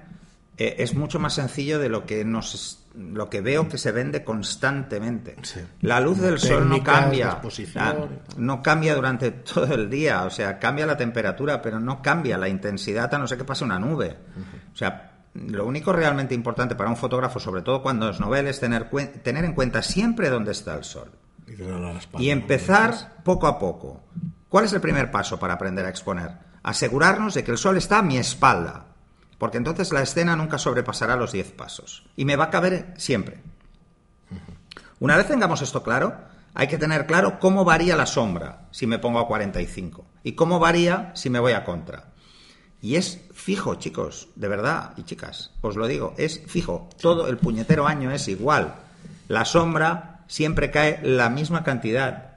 eh, 0.58 0.78
es 0.80 0.96
mucho 0.96 1.20
más 1.20 1.36
sencillo 1.36 1.78
de 1.78 1.90
lo 1.90 2.08
que 2.08 2.26
nos 2.26 2.81
lo 2.96 3.30
que 3.30 3.42
veo 3.42 3.68
que 3.68 3.78
se 3.78 3.92
vende 3.92 4.24
constantemente. 4.24 5.36
Sí. 5.44 5.62
La 5.82 6.00
luz 6.00 6.20
del 6.20 6.40
sol 6.40 6.68
no 6.68 6.84
cambia. 6.84 7.42
Ah. 7.76 7.96
No 8.38 8.62
cambia 8.62 8.96
durante 8.96 9.32
todo 9.54 9.74
el 9.74 9.90
día, 9.90 10.24
o 10.24 10.30
sea, 10.30 10.60
cambia 10.60 10.86
la 10.86 10.98
temperatura, 10.98 11.62
pero 11.62 11.80
no 11.80 12.02
cambia 12.02 12.38
la 12.38 12.50
intensidad 12.50 13.14
a 13.14 13.18
no 13.18 13.28
ser 13.28 13.38
que 13.38 13.46
pase 13.46 13.64
una 13.64 13.80
nube. 13.80 14.18
O 14.74 14.76
sea, 14.76 15.12
lo 15.34 15.66
único 15.66 15.94
realmente 15.94 16.36
importante 16.36 16.76
para 16.76 16.90
un 16.90 16.98
fotógrafo, 16.98 17.40
sobre 17.40 17.62
todo 17.62 17.82
cuando 17.82 18.10
es 18.10 18.20
novel, 18.20 18.48
es 18.48 18.60
tener, 18.60 18.90
tener 19.24 19.46
en 19.46 19.54
cuenta 19.54 19.82
siempre 19.82 20.30
dónde 20.30 20.52
está 20.52 20.76
el 20.76 20.84
sol. 20.84 21.12
Y 22.18 22.30
empezar 22.30 23.22
poco 23.24 23.48
a 23.48 23.60
poco. 23.60 24.04
¿Cuál 24.50 24.66
es 24.66 24.74
el 24.74 24.82
primer 24.82 25.12
paso 25.12 25.40
para 25.40 25.54
aprender 25.54 25.86
a 25.86 25.90
exponer? 25.90 26.32
Asegurarnos 26.64 27.34
de 27.34 27.44
que 27.44 27.52
el 27.52 27.58
sol 27.58 27.78
está 27.78 28.00
a 28.00 28.04
mi 28.04 28.18
espalda, 28.18 28.91
porque 29.42 29.58
entonces 29.58 29.92
la 29.92 30.04
escena 30.04 30.36
nunca 30.36 30.60
sobrepasará 30.60 31.16
los 31.16 31.32
10 31.32 31.54
pasos 31.54 32.04
y 32.16 32.26
me 32.26 32.36
va 32.36 32.44
a 32.44 32.50
caber 32.52 32.94
siempre. 32.98 33.42
Una 35.00 35.18
vez 35.18 35.30
tengamos 35.30 35.64
esto 35.64 35.82
claro, 35.82 36.16
hay 36.54 36.68
que 36.68 36.78
tener 36.78 37.08
claro 37.08 37.40
cómo 37.40 37.66
varía 37.66 37.96
la 37.96 38.06
sombra 38.06 38.68
si 38.70 38.86
me 38.86 39.00
pongo 39.00 39.18
a 39.18 39.26
45 39.26 40.06
y 40.22 40.34
cómo 40.34 40.60
varía 40.60 41.12
si 41.16 41.32
me 41.32 41.40
voy 41.40 41.54
a 41.54 41.64
contra. 41.64 42.12
Y 42.84 42.98
es 42.98 43.20
fijo, 43.34 43.74
chicos, 43.74 44.28
de 44.36 44.48
verdad, 44.48 44.94
y 44.96 45.06
chicas, 45.06 45.50
os 45.62 45.76
lo 45.76 45.88
digo, 45.88 46.14
es 46.18 46.44
fijo. 46.46 46.88
Todo 47.02 47.28
el 47.28 47.40
puñetero 47.40 47.88
año 47.88 48.12
es 48.12 48.28
igual. 48.28 48.76
La 49.28 49.46
sombra 49.46 50.24
siempre 50.28 50.70
cae 50.70 51.00
la 51.02 51.32
misma 51.32 51.64
cantidad. 51.64 52.31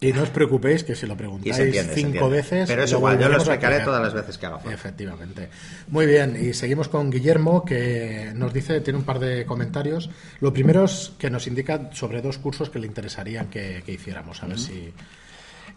Y 0.00 0.12
no 0.12 0.22
os 0.22 0.30
preocupéis 0.30 0.84
que 0.84 0.94
si 0.94 1.06
lo 1.06 1.16
preguntáis 1.16 1.58
entiende. 1.58 1.92
cinco 1.94 2.30
veces. 2.30 2.68
Pero 2.68 2.84
es 2.84 2.92
lo 2.92 2.98
igual, 2.98 3.18
yo 3.18 3.28
lo 3.28 3.34
explicaré 3.34 3.76
explicar. 3.78 3.84
todas 3.84 4.02
las 4.02 4.14
veces 4.14 4.38
que 4.38 4.46
haga 4.46 4.58
falta. 4.58 4.72
Efectivamente. 4.74 5.48
Muy 5.88 6.06
bien, 6.06 6.36
y 6.40 6.54
seguimos 6.54 6.88
con 6.88 7.10
Guillermo, 7.10 7.64
que 7.64 8.30
nos 8.34 8.52
dice, 8.52 8.80
tiene 8.80 9.00
un 9.00 9.04
par 9.04 9.18
de 9.18 9.44
comentarios. 9.44 10.08
Lo 10.40 10.52
primero 10.52 10.84
es 10.84 11.12
que 11.18 11.30
nos 11.30 11.48
indica 11.48 11.90
sobre 11.94 12.22
dos 12.22 12.38
cursos 12.38 12.70
que 12.70 12.78
le 12.78 12.86
interesarían 12.86 13.48
que, 13.50 13.82
que 13.84 13.92
hiciéramos, 13.92 14.40
a 14.42 14.46
ver 14.46 14.58
si... 14.60 14.92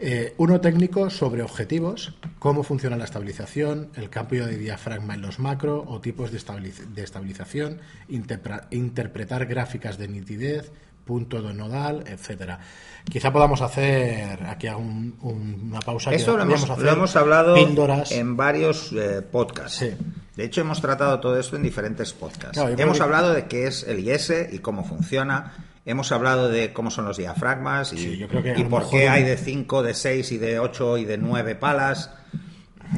Eh, 0.04 0.34
uno 0.38 0.60
técnico 0.62 1.12
sobre 1.12 1.44
objetivos, 1.44 2.16
cómo 2.40 2.64
funciona 2.64 2.98
la 2.98 3.04
estabilización, 3.04 3.90
el 3.96 4.10
cambio 4.10 4.48
de 4.48 4.58
diafragma 4.58 5.14
en 5.14 5.22
los 5.22 5.38
macro 5.38 5.84
o 5.88 6.02
tipos 6.02 6.32
de, 6.32 6.40
estabiliz- 6.40 6.86
de 6.88 7.04
estabilización, 7.04 7.80
interpretar 8.72 9.46
gráficas 9.46 9.98
de 10.00 10.08
nitidez, 10.08 10.72
punto 11.06 11.42
de 11.42 11.54
nodal, 11.54 12.04
etcétera. 12.08 12.60
Quizá 13.10 13.32
podamos 13.34 13.62
hacer 13.62 14.40
aquí 14.46 14.68
un- 14.70 15.16
un- 15.22 15.70
una 15.72 15.80
pausa. 15.80 16.12
que 16.12 16.18
Eso 16.18 16.38
lo 16.38 16.44
hemos, 16.44 16.62
podríamos 16.62 16.68
lo 16.70 16.74
hacer 16.86 16.98
hemos 16.98 17.16
hablado 17.16 17.54
píldoras. 17.56 18.12
en 18.12 18.38
varios 18.38 18.92
eh, 18.94 19.22
podcasts. 19.22 19.80
Sí. 19.80 19.92
De 20.36 20.46
hecho, 20.46 20.62
hemos 20.62 20.80
tratado 20.82 21.20
todo 21.20 21.38
esto 21.40 21.56
en 21.56 21.64
diferentes 21.64 22.14
podcasts. 22.14 22.58
Claro, 22.58 22.76
hemos 22.78 22.98
que- 22.98 23.04
hablado 23.04 23.34
de 23.34 23.46
qué 23.48 23.68
es 23.68 23.84
el 23.84 24.00
IS 24.08 24.32
y 24.52 24.60
cómo 24.60 24.84
funciona. 24.84 25.54
Hemos 25.86 26.12
hablado 26.12 26.48
de 26.48 26.74
cómo 26.74 26.92
son 26.92 27.06
los 27.06 27.18
diafragmas 27.18 27.92
y, 27.94 27.98
Sí, 27.98 28.18
yo 28.18 28.28
creo 28.28 28.44
que 28.44 28.52
a 28.52 28.58
y 28.60 28.64
lo 28.64 28.70
por 28.70 28.82
mejor 28.84 29.00
qué 29.00 29.10
hay 29.10 29.24
de 29.24 29.36
5, 29.38 29.82
de 29.82 29.96
6 29.96 30.32
y 30.32 30.38
de 30.38 30.60
8 30.60 30.98
y 30.98 31.06
de 31.06 31.18
9 31.18 31.56
palas. 31.56 32.12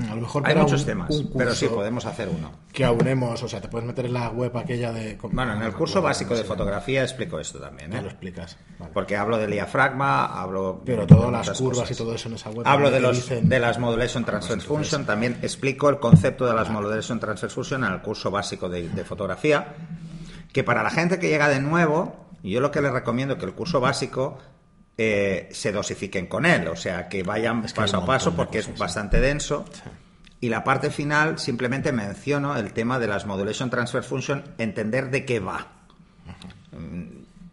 A 0.09 0.15
lo 0.15 0.21
mejor 0.21 0.47
Hay 0.47 0.55
muchos 0.55 0.81
un- 0.81 0.85
temas, 0.87 1.09
un 1.11 1.31
pero 1.37 1.53
sí, 1.53 1.67
podemos 1.67 2.05
hacer 2.05 2.27
uno. 2.29 2.51
que 2.71 2.83
aunemos, 2.83 3.43
o 3.43 3.47
sea, 3.47 3.61
te 3.61 3.67
puedes 3.67 3.85
meter 3.87 4.05
en 4.07 4.13
la 4.13 4.29
web 4.29 4.55
aquella 4.57 4.91
de... 4.91 5.17
Bueno, 5.21 5.53
en 5.53 5.61
el 5.61 5.71
no 5.71 5.77
curso 5.77 6.01
básico 6.01 6.35
de 6.35 6.43
fotografía 6.43 7.03
explico 7.03 7.39
esto 7.39 7.59
también. 7.59 7.93
¿eh? 7.93 8.01
lo 8.01 8.07
explicas. 8.09 8.57
Vale. 8.79 8.91
Porque 8.93 9.15
hablo 9.15 9.37
del 9.37 9.51
diafragma, 9.51 10.25
hablo 10.25 10.81
Pero 10.85 11.05
todas 11.05 11.31
las 11.31 11.57
curvas 11.59 11.79
cosas. 11.81 11.91
y 11.91 11.95
todo 11.95 12.15
eso 12.15 12.27
en 12.29 12.35
esa 12.35 12.49
web. 12.49 12.65
Hablo 12.67 12.89
de, 12.89 12.99
los, 12.99 13.17
dicen- 13.17 13.47
de 13.47 13.59
las 13.59 13.77
Modulation 13.77 14.25
Transfer 14.25 14.59
Function, 14.61 15.05
también 15.05 15.37
explico 15.43 15.89
el 15.89 15.99
concepto 15.99 16.45
de 16.47 16.53
las 16.53 16.69
Modulation 16.71 17.19
Transfer 17.19 17.49
Function 17.51 17.83
en 17.83 17.91
el 17.93 18.01
curso 18.01 18.31
básico 18.31 18.69
de, 18.69 18.89
de 18.89 19.03
fotografía, 19.05 19.75
que 20.51 20.63
para 20.63 20.81
la 20.81 20.89
gente 20.89 21.19
que 21.19 21.29
llega 21.29 21.49
de 21.49 21.59
nuevo, 21.59 22.15
yo 22.43 22.59
lo 22.61 22.71
que 22.71 22.81
les 22.81 22.91
recomiendo 22.91 23.35
es 23.35 23.39
que 23.39 23.45
el 23.45 23.53
curso 23.53 23.79
básico 23.79 24.37
eh, 24.97 25.49
se 25.51 25.71
dosifiquen 25.71 26.27
con 26.27 26.45
él, 26.45 26.67
o 26.67 26.75
sea, 26.75 27.07
que 27.09 27.23
vayan 27.23 27.63
Es 27.65 27.73
que 27.73 27.81
hay 27.81 27.87
paso 27.87 27.97
a 27.97 28.05
paso 28.05 28.35
porque 28.35 28.59
es 28.59 28.65
sí. 28.65 28.73
bastante 28.77 29.19
denso. 29.19 29.65
Y 30.39 30.49
la 30.49 30.63
parte 30.63 30.89
final 30.89 31.39
simplemente 31.39 31.91
menciono 31.91 32.57
el 32.57 32.73
tema 32.73 32.99
de 32.99 33.07
las 33.07 33.25
Modulation 33.25 33.69
Transfer 33.69 34.03
Function, 34.03 34.43
entender 34.57 35.09
de 35.09 35.25
qué 35.25 35.39
va 35.39 35.67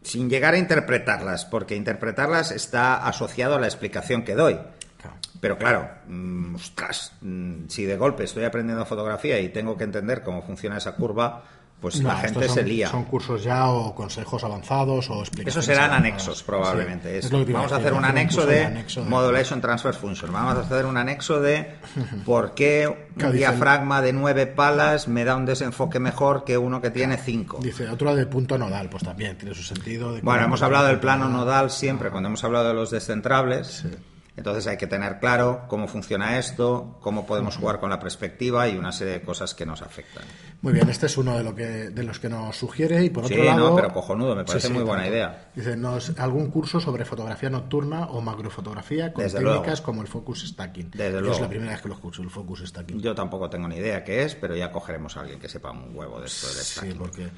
sin 0.02 0.30
llegar 0.30 0.54
a 0.54 0.58
interpretarlas, 0.58 1.44
porque 1.44 1.76
interpretarlas 1.76 2.52
está 2.52 3.06
asociado 3.06 3.56
a 3.56 3.60
la 3.60 3.66
explicación 3.66 4.24
que 4.24 4.34
doy. 4.34 4.58
Claro. 5.00 5.16
Pero 5.40 5.58
claro, 5.58 5.88
mm, 6.08 6.54
ostras, 6.54 7.12
mm, 7.20 7.68
si 7.68 7.84
de 7.84 7.96
golpe 7.96 8.24
estoy 8.24 8.44
aprendiendo 8.44 8.84
fotografía 8.84 9.40
y 9.40 9.48
tengo 9.48 9.76
que 9.76 9.84
entender 9.84 10.22
cómo 10.22 10.42
funciona 10.42 10.78
esa 10.78 10.96
curva, 10.96 11.44
pues 11.80 12.00
No, 12.00 12.08
la 12.08 12.16
gente 12.16 12.40
estos 12.40 12.54
se 12.54 12.60
son- 12.60 12.68
lía. 12.68 12.88
Son 12.90 13.04
cursos 13.04 13.42
ya 13.42 13.68
o 13.68 13.94
consejos 13.94 14.44
avanzados 14.44 15.08
o 15.08 15.20
explicaciones. 15.20 15.54
Esos 15.54 15.64
serán 15.64 15.92
anexos, 15.92 16.42
probablemente. 16.42 17.10
Sí, 17.12 17.16
Es- 17.18 17.24
es 17.26 17.32
lo 17.32 17.38
que 17.38 17.44
te 17.46 17.50
iba 17.52 17.60
vamos 17.60 17.72
a 17.72 17.76
hacer 17.76 17.92
un 17.94 18.04
anexo 18.04 18.44
de, 18.46 18.64
anexo 18.64 19.02
de- 19.02 19.08
Modulation 19.10 19.60
Transfer 19.60 19.94
Function. 19.94 20.32
Vamos 20.32 20.56
a 20.56 20.60
hacer 20.60 20.84
un 20.86 20.96
anexo 20.96 21.40
de 21.40 21.74
por 22.26 22.54
qué 22.54 23.08
un 23.16 23.32
diafragma 23.32 24.02
de 24.02 24.12
nueve 24.12 24.46
palas 24.46 25.08
me 25.08 25.24
da 25.24 25.36
un 25.36 25.46
desenfoque 25.46 25.98
mejor 25.98 26.44
que 26.44 26.58
uno 26.58 26.80
que 26.80 26.90
tiene 26.90 27.16
cinco. 27.16 27.58
Dice, 27.62 27.88
otro 27.88 28.14
de 28.14 28.26
punto 28.26 28.58
nodal, 28.58 28.88
pues 28.90 29.02
también 29.02 29.38
tiene 29.38 29.54
su 29.54 29.62
sentido. 29.62 30.12
de 30.14 30.20
Bueno, 30.20 30.44
hemos 30.44 30.62
hablado 30.62 30.86
el 30.86 30.92
del 30.92 31.00
plano 31.00 31.28
nodal 31.28 31.70
siempre, 31.70 32.10
cuando 32.10 32.28
hemos 32.28 32.44
hablado 32.44 32.68
de 32.68 32.74
los 32.74 32.90
descentrables. 32.90 33.66
Sí. 33.82 33.88
Entonces 34.36 34.66
hay 34.68 34.78
que 34.78 34.86
tener 34.86 35.18
claro 35.18 35.64
cómo 35.68 35.86
funciona 35.86 36.38
esto, 36.38 36.96
cómo 37.02 37.26
podemos 37.26 37.56
jugar 37.56 37.78
con 37.78 37.90
la 37.90 37.98
perspectiva 37.98 38.68
y 38.68 38.76
una 38.78 38.90
serie 38.92 39.14
de 39.14 39.22
cosas 39.22 39.54
que 39.54 39.66
nos 39.66 39.82
afectan. 39.82 40.24
Muy 40.62 40.74
bien, 40.74 40.90
este 40.90 41.06
es 41.06 41.16
uno 41.16 41.38
de, 41.38 41.42
lo 41.42 41.54
que, 41.54 41.64
de 41.64 42.02
los 42.02 42.18
que 42.20 42.28
nos 42.28 42.54
sugiere 42.54 43.02
y 43.02 43.08
por 43.08 43.24
otro 43.24 43.34
Sí, 43.36 43.42
lado... 43.42 43.70
no, 43.70 43.76
pero 43.76 43.92
cojonudo, 43.94 44.36
me 44.36 44.44
parece 44.44 44.68
muy 44.68 44.82
buena 44.82 45.04
tanto. 45.04 45.14
idea. 45.16 45.50
Dice, 45.54 45.76
nos, 45.76 46.18
algún 46.18 46.50
curso 46.50 46.78
sobre 46.80 47.06
fotografía 47.06 47.48
nocturna 47.48 48.06
o 48.08 48.20
macrofotografía 48.20 49.12
con 49.12 49.24
Desde 49.24 49.38
técnicas 49.38 49.66
luego. 49.66 49.82
como 49.84 50.02
el 50.02 50.08
focus 50.08 50.46
stacking. 50.48 50.90
Desde 50.90 51.12
Yo 51.12 51.20
luego. 51.20 51.34
Es 51.36 51.40
la 51.40 51.48
primera 51.48 51.72
vez 51.72 51.80
que 51.80 51.88
lo 51.88 51.94
escucho, 51.94 52.22
el 52.22 52.28
focus 52.30 52.62
stacking. 52.66 53.00
Yo 53.00 53.14
tampoco 53.14 53.48
tengo 53.48 53.68
ni 53.68 53.76
idea 53.76 54.04
qué 54.04 54.22
es, 54.24 54.34
pero 54.34 54.54
ya 54.54 54.70
cogeremos 54.70 55.16
a 55.16 55.20
alguien 55.20 55.38
que 55.40 55.48
sepa 55.48 55.70
un 55.70 55.96
huevo 55.96 56.20
de 56.20 56.26
esto 56.26 56.46
del 56.48 56.56
Sí, 56.56 56.72
stacking. 56.74 56.98
porque... 56.98 57.28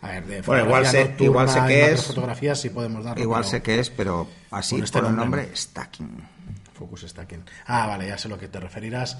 A 0.00 0.08
ver, 0.08 0.26
de 0.26 0.42
Bueno, 0.42 0.64
igual 0.64 0.84
sé- 0.86 1.04
nocturna 1.04 1.24
igual 1.24 1.48
sé 1.48 1.58
y 1.60 1.66
qué 1.68 1.82
es. 1.84 1.90
macrofotografía 1.92 2.54
sí 2.56 2.70
podemos 2.70 3.04
darlo. 3.04 3.22
Igual 3.22 3.42
pero 3.42 3.50
sé 3.52 3.62
qué 3.62 3.78
es, 3.78 3.90
pero 3.90 4.26
así 4.50 4.74
Por 4.74 4.84
este 4.84 4.98
por 4.98 5.08
el 5.08 5.14
nombre 5.16 5.42
nombre, 5.42 5.56
stacking. 5.56 6.28
Focus 6.82 7.02
stacking. 7.08 7.44
Ah, 7.66 7.86
vale, 7.86 8.08
ya 8.08 8.18
sé 8.18 8.28
lo 8.28 8.36
que 8.38 8.48
te 8.48 8.58
referirás. 8.58 9.18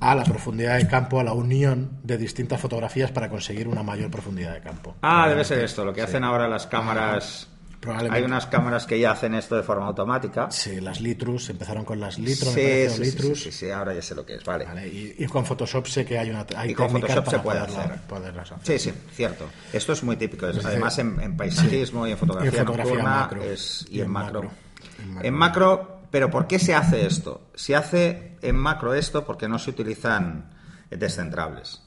A 0.00 0.14
la 0.14 0.24
profundidad 0.24 0.76
de 0.76 0.86
campo, 0.88 1.20
a 1.20 1.24
la 1.24 1.32
unión 1.32 1.98
de 2.02 2.18
distintas 2.18 2.60
fotografías 2.60 3.10
para 3.12 3.28
conseguir 3.30 3.68
una 3.68 3.82
mayor 3.82 4.10
profundidad 4.10 4.52
de 4.54 4.60
campo. 4.60 4.96
Ah, 5.02 5.28
debe 5.28 5.44
ser 5.44 5.60
esto, 5.60 5.84
lo 5.84 5.92
que 5.92 6.02
hacen 6.02 6.24
ahora 6.24 6.48
las 6.48 6.66
cámaras. 6.66 7.48
Probablemente. 7.80 8.18
Hay 8.18 8.24
unas 8.24 8.46
cámaras 8.46 8.86
que 8.86 8.98
ya 8.98 9.12
hacen 9.12 9.34
esto 9.36 9.54
de 9.54 9.62
forma 9.62 9.86
automática. 9.86 10.50
Sí, 10.50 10.80
las 10.80 11.00
Litrus, 11.00 11.48
empezaron 11.50 11.84
con 11.84 12.00
las 12.00 12.18
Litro, 12.18 12.50
sí, 12.50 12.56
me 12.60 12.88
sí, 12.90 13.00
Litrus. 13.02 13.40
sí, 13.40 13.52
sí, 13.52 13.70
ahora 13.70 13.94
ya 13.94 14.02
sé 14.02 14.16
lo 14.16 14.26
que 14.26 14.34
es, 14.34 14.44
vale. 14.44 14.64
Vale, 14.64 14.88
y, 14.88 15.14
y 15.16 15.26
con 15.26 15.46
Photoshop 15.46 15.86
sé 15.86 16.04
que 16.04 16.18
hay 16.18 16.28
una 16.28 16.44
hay 16.56 16.72
Y 16.72 16.74
con 16.74 16.90
Photoshop 16.90 17.28
se 17.30 17.38
puede 17.38 17.60
poderla- 18.08 18.42
hacer. 18.42 18.56
Sí, 18.64 18.78
sí, 18.80 18.92
cierto. 19.14 19.46
Esto 19.72 19.92
es 19.92 20.02
muy 20.02 20.16
típico. 20.16 20.48
es- 20.48 20.64
además, 20.64 20.98
en, 20.98 21.20
en 21.20 21.36
paisajismo 21.36 22.04
y 22.08 22.10
en 22.10 22.18
fotografía, 22.18 22.50
Y 22.50 22.56
en 22.58 22.66
fotografía 22.66 22.92
nocturna 22.94 23.20
macro. 23.20 23.44
es- 23.44 23.86
y, 23.88 23.94
Y 23.98 24.00
en, 24.00 24.06
en 24.06 24.10
macro. 24.10 24.42
macro. 24.42 25.22
En 25.22 25.34
macro. 25.34 25.97
Pero 26.10 26.30
¿por 26.30 26.46
qué 26.46 26.58
se 26.58 26.74
hace 26.74 27.06
esto? 27.06 27.48
Se 27.54 27.76
hace 27.76 28.36
en 28.42 28.56
macro 28.56 28.94
esto 28.94 29.24
porque 29.24 29.48
no 29.48 29.58
se 29.58 29.70
utilizan 29.70 30.50
descentrables. 30.90 31.82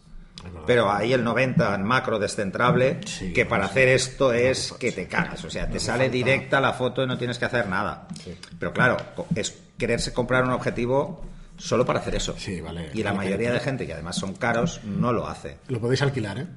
Pero 0.66 0.92
ahí 0.92 1.14
el 1.14 1.24
90 1.24 1.76
en 1.76 1.84
macro 1.84 2.18
descentrable, 2.18 3.00
Sí, 3.06 3.32
que 3.32 3.46
para 3.46 3.66
sí. 3.66 3.70
hacer 3.72 3.88
esto 3.90 4.34
es 4.34 4.74
que 4.80 4.92
te 4.92 5.08
cagas. 5.08 5.44
O 5.46 5.50
sea, 5.52 5.70
te 5.70 5.80
sale 5.80 6.10
directa 6.10 6.60
la 6.60 6.74
foto 6.74 7.04
y 7.04 7.08
no 7.08 7.18
tienes 7.18 7.38
que 7.38 7.46
hacer 7.46 7.68
nada. 7.68 8.08
Pero 8.58 8.74
claro, 8.74 8.98
es 9.36 9.56
quererse 9.78 10.14
comprar 10.14 10.44
un 10.44 10.52
objetivo 10.52 11.24
solo 11.58 11.86
para 11.86 12.00
hacer 12.00 12.16
eso. 12.16 12.34
Sí, 12.40 12.60
vale. 12.60 12.90
Y 12.94 13.04
la 13.04 13.12
Vale, 13.12 13.26
mayoría 13.30 13.52
de 13.52 13.60
gente, 13.60 13.86
que 13.86 13.94
además 13.94 14.16
son 14.16 14.34
caros, 14.34 14.82
no 14.84 15.14
lo 15.14 15.28
hace. 15.28 15.60
Lo 15.68 15.80
podéis 15.80 16.02
alquilar, 16.02 16.40
¿eh? 16.40 16.48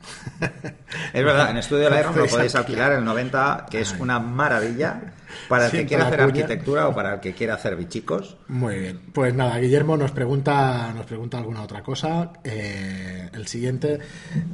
Es 1.13 1.23
verdad, 1.25 1.51
en 1.51 1.59
Estudio 1.59 1.91
Lightroom 1.91 2.17
lo 2.17 2.27
podéis 2.27 2.55
alquilar 2.55 2.93
el 2.93 3.05
90, 3.05 3.67
que 3.71 3.81
es 3.83 3.93
una 3.99 4.19
maravilla 4.19 5.13
para 5.49 5.67
el 5.67 5.73
que 5.73 5.87
quiera 5.87 6.07
hacer 6.07 6.21
cuña. 6.21 6.29
arquitectura 6.45 6.89
o 6.89 6.95
para 6.95 7.15
el 7.15 7.21
que 7.21 7.33
quiera 7.35 7.55
hacer 7.55 7.77
bichicos. 7.77 8.37
Muy 8.49 8.79
bien. 8.79 9.01
Pues 9.13 9.35
nada, 9.35 9.59
Guillermo 9.59 9.97
nos 9.97 10.13
pregunta, 10.13 10.93
nos 10.95 11.07
pregunta 11.07 11.39
alguna 11.39 11.63
otra 11.63 11.83
cosa. 11.83 12.33
Eh, 12.45 13.29
el 13.33 13.47
siguiente 13.47 13.99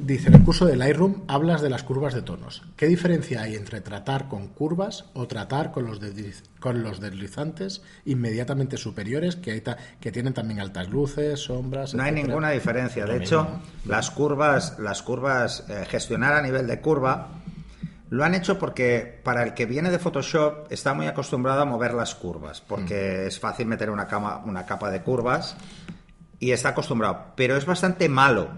dice: 0.00 0.28
En 0.28 0.34
el 0.34 0.42
curso 0.42 0.66
de 0.66 0.76
Lightroom 0.76 1.22
hablas 1.28 1.62
de 1.62 1.70
las 1.70 1.82
curvas 1.82 2.14
de 2.14 2.22
tonos. 2.22 2.62
¿Qué 2.76 2.86
diferencia 2.86 3.42
hay 3.42 3.54
entre 3.56 3.80
tratar 3.80 4.28
con 4.28 4.48
curvas 4.48 5.04
o 5.14 5.26
tratar 5.26 5.70
con 5.72 5.84
los, 5.86 6.00
desliz- 6.00 6.42
con 6.58 6.82
los 6.82 7.00
deslizantes 7.00 7.82
inmediatamente 8.04 8.76
superiores 8.76 9.36
que, 9.36 9.52
hay 9.52 9.62
que 10.00 10.12
tienen 10.12 10.34
también 10.34 10.60
altas 10.60 10.88
luces, 10.88 11.40
sombras? 11.40 11.94
No 11.94 12.02
hay 12.02 12.12
ninguna 12.12 12.50
diferencia. 12.50 13.06
De 13.06 13.16
hecho, 13.18 13.46
las 13.86 14.10
curvas, 14.10 14.78
las 14.78 15.02
curvas, 15.02 15.64
eh, 15.68 15.84
gestionar 15.88 16.32
a 16.34 16.42
nivel 16.42 16.66
de 16.66 16.80
curva, 16.80 17.28
lo 18.11 18.25
han 18.25 18.35
hecho 18.35 18.59
porque 18.59 19.20
para 19.23 19.44
el 19.44 19.55
que 19.55 19.66
viene 19.66 19.90
de 19.90 20.01
Photoshop 20.01 20.70
está 20.70 20.94
muy 20.94 21.07
acostumbrado 21.07 21.62
a 21.62 21.64
mover 21.64 21.94
las 21.94 22.16
curvas, 22.16 22.61
porque 22.61 23.27
es 23.27 23.38
fácil 23.38 23.66
meter 23.66 23.88
una, 23.88 24.09
cama, 24.09 24.42
una 24.44 24.66
capa 24.66 24.90
de 24.90 25.01
curvas 25.01 25.57
y 26.40 26.51
está 26.51 26.70
acostumbrado. 26.70 27.27
Pero 27.37 27.57
es 27.57 27.66
bastante 27.66 28.09
malo, 28.09 28.49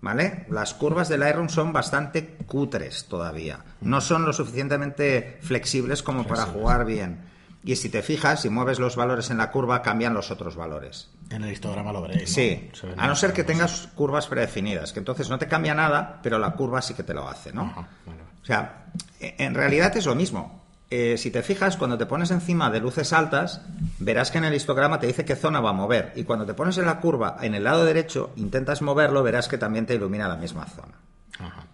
¿vale? 0.00 0.46
Las 0.48 0.72
curvas 0.72 1.10
del 1.10 1.20
Lightroom 1.20 1.50
son 1.50 1.74
bastante 1.74 2.38
cutres 2.46 3.04
todavía. 3.04 3.64
No 3.82 4.00
son 4.00 4.24
lo 4.24 4.32
suficientemente 4.32 5.38
flexibles 5.42 6.02
como 6.02 6.26
para 6.26 6.46
jugar 6.46 6.86
bien. 6.86 7.28
Y 7.62 7.76
si 7.76 7.90
te 7.90 8.00
fijas, 8.00 8.40
si 8.40 8.48
mueves 8.48 8.78
los 8.78 8.96
valores 8.96 9.28
en 9.28 9.36
la 9.36 9.50
curva, 9.50 9.82
cambian 9.82 10.14
los 10.14 10.30
otros 10.30 10.56
valores. 10.56 11.10
En 11.28 11.44
el 11.44 11.52
histograma 11.52 11.92
lo 11.92 12.00
veréis. 12.00 12.30
¿no? 12.30 12.34
Sí, 12.34 12.70
Se 12.72 12.86
a 12.96 13.06
no 13.06 13.14
ser 13.14 13.34
que 13.34 13.44
tengas 13.44 13.88
curvas 13.94 14.26
predefinidas, 14.26 14.94
que 14.94 15.00
entonces 15.00 15.28
no 15.28 15.38
te 15.38 15.46
cambia 15.46 15.74
nada, 15.74 16.20
pero 16.22 16.38
la 16.38 16.52
curva 16.52 16.80
sí 16.80 16.94
que 16.94 17.02
te 17.02 17.12
lo 17.12 17.28
hace, 17.28 17.52
¿no? 17.52 17.64
Ajá, 17.64 17.88
vale. 18.06 18.29
O 18.42 18.46
sea, 18.46 18.86
en 19.20 19.54
realidad 19.54 19.96
es 19.96 20.06
lo 20.06 20.14
mismo. 20.14 20.60
Eh, 20.92 21.16
si 21.18 21.30
te 21.30 21.42
fijas, 21.42 21.76
cuando 21.76 21.96
te 21.96 22.06
pones 22.06 22.32
encima 22.32 22.68
de 22.68 22.80
luces 22.80 23.12
altas, 23.12 23.60
verás 24.00 24.32
que 24.32 24.38
en 24.38 24.44
el 24.44 24.54
histograma 24.54 24.98
te 24.98 25.06
dice 25.06 25.24
qué 25.24 25.36
zona 25.36 25.60
va 25.60 25.70
a 25.70 25.74
mover. 25.74 26.12
Y 26.16 26.24
cuando 26.24 26.44
te 26.44 26.54
pones 26.54 26.78
en 26.78 26.86
la 26.86 26.98
curva 26.98 27.36
en 27.42 27.54
el 27.54 27.62
lado 27.62 27.84
derecho, 27.84 28.32
intentas 28.34 28.82
moverlo, 28.82 29.22
verás 29.22 29.46
que 29.46 29.56
también 29.56 29.86
te 29.86 29.94
ilumina 29.94 30.26
la 30.26 30.36
misma 30.36 30.66
zona. 30.66 30.94
Ajá. 31.38 31.64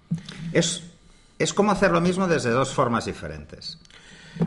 Es, 0.53 0.85
es 1.39 1.55
como 1.55 1.73
hacer 1.73 1.93
lo 1.93 2.03
mismo 2.03 2.29
desde 2.29 2.51
dos 2.51 2.75
formas 2.75 3.07
diferentes. 3.07 3.79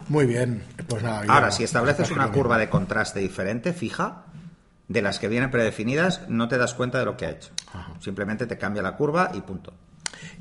Muy 0.07 0.27
bien. 0.27 0.63
Pues 0.87 1.01
nada, 1.01 1.23
Ahora, 1.27 1.49
si 1.49 1.63
estableces 1.63 2.11
una 2.11 2.31
curva 2.31 2.59
de 2.59 2.69
contraste 2.69 3.19
diferente, 3.19 3.73
fija, 3.73 4.25
de 4.87 5.01
las 5.01 5.17
que 5.17 5.27
vienen 5.27 5.49
predefinidas, 5.49 6.29
no 6.29 6.47
te 6.47 6.59
das 6.59 6.75
cuenta 6.75 6.99
de 6.99 7.05
lo 7.05 7.17
que 7.17 7.25
ha 7.25 7.31
hecho. 7.31 7.49
Ajá. 7.73 7.93
Simplemente 7.99 8.45
te 8.45 8.59
cambia 8.59 8.83
la 8.83 8.95
curva 8.95 9.31
y 9.33 9.41
punto. 9.41 9.73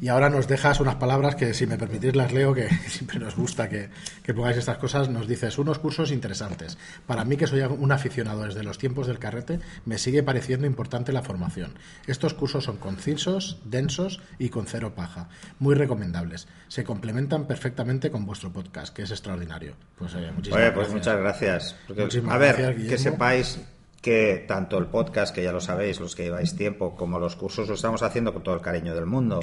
Y 0.00 0.08
ahora 0.08 0.30
nos 0.30 0.48
dejas 0.48 0.80
unas 0.80 0.96
palabras 0.96 1.34
que, 1.34 1.54
si 1.54 1.66
me 1.66 1.76
permitís, 1.76 2.14
las 2.14 2.32
leo, 2.32 2.54
que 2.54 2.68
siempre 2.88 3.18
nos 3.18 3.36
gusta 3.36 3.68
que, 3.68 3.90
que 4.22 4.34
pongáis 4.34 4.56
estas 4.56 4.78
cosas. 4.78 5.08
Nos 5.08 5.26
dices 5.26 5.58
unos 5.58 5.78
cursos 5.78 6.10
interesantes. 6.10 6.78
Para 7.06 7.24
mí, 7.24 7.36
que 7.36 7.46
soy 7.46 7.60
un 7.60 7.92
aficionado 7.92 8.44
desde 8.44 8.62
los 8.62 8.78
tiempos 8.78 9.06
del 9.06 9.18
carrete, 9.18 9.60
me 9.84 9.98
sigue 9.98 10.22
pareciendo 10.22 10.66
importante 10.66 11.12
la 11.12 11.22
formación. 11.22 11.74
Estos 12.06 12.34
cursos 12.34 12.64
son 12.64 12.76
concisos, 12.76 13.58
densos 13.64 14.20
y 14.38 14.48
con 14.50 14.66
cero 14.66 14.94
paja. 14.94 15.28
Muy 15.58 15.74
recomendables. 15.74 16.48
Se 16.68 16.84
complementan 16.84 17.46
perfectamente 17.46 18.10
con 18.10 18.26
vuestro 18.26 18.52
podcast, 18.52 18.94
que 18.94 19.02
es 19.02 19.10
extraordinario. 19.10 19.74
Pues, 19.96 20.14
eh, 20.14 20.30
muchísimas 20.34 20.60
Oye, 20.60 20.72
pues 20.72 20.88
gracias. 20.88 20.94
muchas 20.94 21.20
gracias. 21.20 21.76
Porque, 21.86 22.02
Muchísimas 22.02 22.34
a 22.34 22.38
ver, 22.38 22.56
gracias, 22.56 22.88
que 22.88 22.98
sepáis 22.98 23.58
que 24.00 24.44
tanto 24.46 24.78
el 24.78 24.86
podcast, 24.86 25.34
que 25.34 25.42
ya 25.42 25.52
lo 25.52 25.60
sabéis, 25.60 26.00
los 26.00 26.14
que 26.14 26.24
lleváis 26.24 26.56
tiempo, 26.56 26.94
como 26.94 27.18
los 27.18 27.36
cursos 27.36 27.68
lo 27.68 27.74
estamos 27.74 28.02
haciendo 28.02 28.32
con 28.32 28.42
todo 28.42 28.54
el 28.54 28.60
cariño 28.60 28.94
del 28.94 29.06
mundo. 29.06 29.40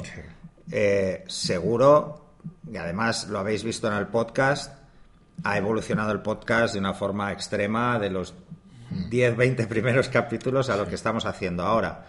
Eh, 0.70 1.24
seguro, 1.26 2.32
y 2.70 2.76
además 2.76 3.28
lo 3.28 3.38
habéis 3.38 3.64
visto 3.64 3.86
en 3.88 3.94
el 3.94 4.06
podcast, 4.06 4.72
ha 5.44 5.58
evolucionado 5.58 6.12
el 6.12 6.20
podcast 6.20 6.74
de 6.74 6.80
una 6.80 6.94
forma 6.94 7.32
extrema 7.32 7.98
de 7.98 8.10
los 8.10 8.34
10, 9.10 9.36
20 9.36 9.66
primeros 9.66 10.08
capítulos 10.08 10.70
a 10.70 10.76
lo 10.76 10.86
que 10.86 10.94
estamos 10.94 11.26
haciendo 11.26 11.64
ahora. 11.64 12.06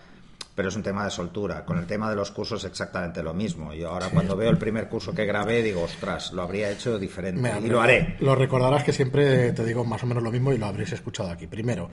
Pero 0.56 0.70
es 0.70 0.76
un 0.76 0.82
tema 0.82 1.04
de 1.04 1.12
soltura. 1.12 1.64
Con 1.66 1.78
el 1.78 1.86
tema 1.86 2.10
de 2.10 2.16
los 2.16 2.32
cursos 2.32 2.64
exactamente 2.64 3.22
lo 3.22 3.32
mismo. 3.32 3.76
Yo 3.76 3.90
ahora 3.90 4.10
cuando 4.10 4.36
veo 4.36 4.50
el 4.50 4.58
primer 4.58 4.90
curso 4.90 5.14
que 5.14 5.24
grabé 5.24 5.62
digo, 5.62 5.84
ostras, 5.84 6.32
lo 6.32 6.42
habría 6.42 6.72
hecho 6.72 6.98
diferente. 6.98 7.40
Mira, 7.40 7.60
y 7.60 7.68
lo 7.68 7.80
haré. 7.80 8.16
Lo 8.22 8.34
recordarás 8.34 8.84
que 8.84 8.92
siempre 8.92 9.52
te 9.52 9.64
digo 9.64 9.86
más 9.86 10.02
o 10.02 10.08
menos 10.08 10.24
lo 10.24 10.32
mismo 10.32 10.52
y 10.52 10.58
lo 10.58 10.66
habréis 10.66 10.94
escuchado 10.94 11.30
aquí. 11.30 11.46
Primero, 11.46 11.92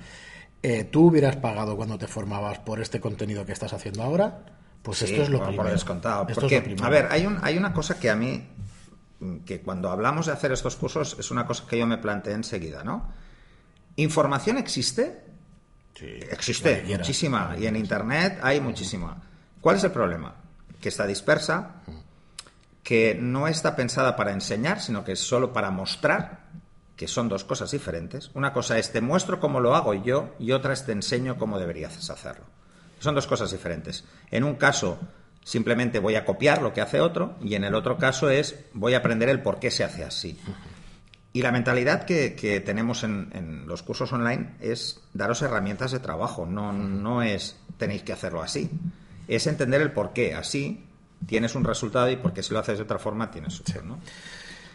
eh, 0.66 0.84
tú 0.84 1.08
hubieras 1.08 1.36
pagado 1.36 1.76
cuando 1.76 1.98
te 1.98 2.06
formabas 2.08 2.58
por 2.60 2.80
este 2.80 2.98
contenido 3.00 3.44
que 3.44 3.52
estás 3.52 3.72
haciendo 3.72 4.02
ahora. 4.02 4.46
Pues 4.82 4.98
Sí, 4.98 5.04
esto 5.06 5.22
es 5.22 5.28
lo 5.28 5.38
por- 5.38 5.46
primero. 5.48 5.62
por 5.64 5.72
descontado. 5.72 6.22
Esto 6.22 6.32
es 6.32 6.38
Porque, 6.40 6.56
lo 6.58 6.62
primero. 6.64 6.86
a 6.86 6.88
ver, 6.90 7.08
hay, 7.10 7.26
un, 7.26 7.38
hay 7.42 7.56
una 7.58 7.72
cosa 7.72 7.98
que 7.98 8.10
a 8.10 8.16
mí, 8.16 8.48
que 9.46 9.60
cuando 9.60 9.90
hablamos 9.90 10.26
de 10.26 10.32
hacer 10.32 10.52
estos 10.52 10.76
cursos, 10.76 11.16
es 11.18 11.30
una 11.30 11.46
cosa 11.46 11.64
que 11.68 11.78
yo 11.78 11.86
me 11.86 11.98
planteé 11.98 12.34
enseguida, 12.34 12.82
¿no? 12.84 13.12
¿Información 13.96 14.58
existe? 14.58 15.22
Sí, 15.94 16.06
Existe, 16.30 16.82
muchísima. 16.88 17.54
Y 17.58 17.66
en 17.66 17.76
Internet 17.76 18.40
hay 18.42 18.60
muchísima. 18.60 19.22
¿Cuál 19.60 19.76
es 19.76 19.84
el 19.84 19.92
problema? 19.92 20.34
Que 20.80 20.88
está 20.88 21.06
dispersa, 21.06 21.76
que 22.82 23.16
no 23.18 23.46
está 23.48 23.76
pensada 23.76 24.16
para 24.16 24.32
enseñar, 24.32 24.80
sino 24.80 25.04
que 25.04 25.12
es 25.12 25.20
solo 25.20 25.52
para 25.52 25.70
mostrar, 25.70 26.40
que 26.96 27.08
son 27.08 27.28
dos 27.28 27.44
cosas 27.44 27.70
diferentes. 27.70 28.30
Una 28.34 28.52
cosa 28.52 28.78
es 28.78 28.92
te 28.92 29.00
muestro 29.00 29.40
cómo 29.40 29.60
lo 29.60 29.74
hago 29.74 29.94
yo 29.94 30.34
y 30.38 30.52
otra 30.52 30.72
es 30.72 30.86
te 30.86 30.92
enseño 30.92 31.38
cómo 31.38 31.58
deberías 31.58 32.10
hacerlo. 32.10 32.44
Son 33.00 33.14
dos 33.14 33.26
cosas 33.26 33.50
diferentes. 33.50 34.04
En 34.30 34.44
un 34.44 34.54
caso 34.54 34.98
simplemente 35.42 35.98
voy 35.98 36.14
a 36.14 36.24
copiar 36.24 36.62
lo 36.62 36.72
que 36.72 36.80
hace 36.80 37.00
otro 37.00 37.36
y 37.42 37.54
en 37.54 37.64
el 37.64 37.74
otro 37.74 37.98
caso 37.98 38.30
es 38.30 38.64
voy 38.72 38.94
a 38.94 38.98
aprender 38.98 39.28
el 39.28 39.42
por 39.42 39.58
qué 39.58 39.70
se 39.70 39.84
hace 39.84 40.04
así. 40.04 40.38
Y 41.32 41.42
la 41.42 41.50
mentalidad 41.50 42.04
que, 42.04 42.36
que 42.36 42.60
tenemos 42.60 43.02
en, 43.02 43.30
en 43.34 43.66
los 43.66 43.82
cursos 43.82 44.12
online 44.12 44.54
es 44.60 45.00
daros 45.12 45.42
herramientas 45.42 45.90
de 45.90 45.98
trabajo, 45.98 46.46
no, 46.46 46.72
no 46.72 47.22
es 47.22 47.56
tenéis 47.76 48.02
que 48.02 48.12
hacerlo 48.12 48.42
así. 48.42 48.70
Es 49.26 49.46
entender 49.46 49.80
el 49.80 49.92
por 49.92 50.12
qué. 50.12 50.34
Así 50.34 50.86
tienes 51.26 51.54
un 51.54 51.64
resultado 51.64 52.10
y 52.10 52.16
porque 52.16 52.42
si 52.42 52.52
lo 52.52 52.60
haces 52.60 52.78
de 52.78 52.84
otra 52.84 52.98
forma 52.98 53.30
tienes 53.30 53.60
otro. 53.60 53.82
¿no? 53.82 53.98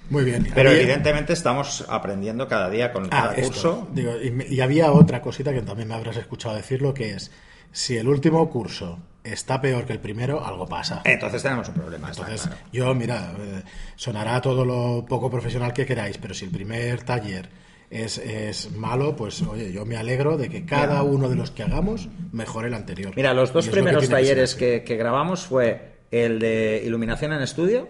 Muy 0.09 0.23
bien. 0.23 0.47
Pero 0.55 0.69
Había- 0.71 0.81
evidentemente 0.81 1.33
estamos 1.33 1.85
aprendiendo 1.87 2.47
cada 2.47 2.69
día 2.69 2.91
con 2.91 3.05
Ah, 3.05 3.31
cada 3.31 3.35
curso. 3.35 3.87
digo, 3.93 4.13
y, 4.21 4.59
había 4.59 4.91
otra 4.91 5.21
cosita 5.21 5.53
que 5.53 5.61
también 5.61 5.87
me 5.87 5.93
habrás 5.95 6.17
escuchado 6.17 6.55
decirlo, 6.55 6.93
que 6.93 7.11
es, 7.11 7.31
si 7.71 7.95
el 7.97 8.07
último 8.07 8.49
curso 8.49 8.97
está 9.23 9.61
peor 9.61 9.85
que 9.85 9.93
el 9.93 9.99
primero, 9.99 10.43
algo 10.43 10.65
pasa. 10.67 11.01
Entonces 11.05 11.43
tenemos 11.43 11.67
un 11.67 11.75
problema. 11.75 12.09
Entonces, 12.09 12.41
claro. 12.41 12.57
yo, 12.71 12.95
mira, 12.95 13.33
eh, 13.39 13.61
sonará 13.95 14.41
todo 14.41 14.65
lo 14.65 15.05
poco 15.05 15.29
profesional 15.29 15.73
que 15.73 15.85
queráis, 15.85 16.17
pero 16.17 16.33
si 16.33 16.45
el 16.45 16.51
primer 16.51 17.03
taller 17.03 17.49
es, 17.91 18.17
es 18.17 18.71
malo, 18.71 19.15
pues 19.15 19.41
oye, 19.43 19.71
yo 19.71 19.85
me 19.85 19.97
alegro 19.97 20.37
de 20.37 20.49
que 20.49 20.65
cada 20.65 21.03
uno 21.03 21.29
de 21.29 21.35
los 21.35 21.51
que 21.51 21.61
hagamos 21.63 22.07
mejore 22.31 22.69
el 22.69 22.73
anterior. 22.73 23.13
Mira, 23.15 23.33
los 23.35 23.53
dos 23.53 23.67
primeros 23.67 24.03
que 24.03 24.09
talleres 24.09 24.55
que, 24.55 24.83
que 24.83 24.95
grabamos 24.95 25.41
fue 25.45 25.98
el 26.11 26.39
de 26.39 26.81
iluminación 26.85 27.33
en 27.33 27.41
estudio 27.41 27.89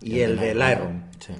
y 0.00 0.20
el 0.20 0.38
de 0.38 0.54
Lightroom. 0.54 1.02
Sí. 1.18 1.32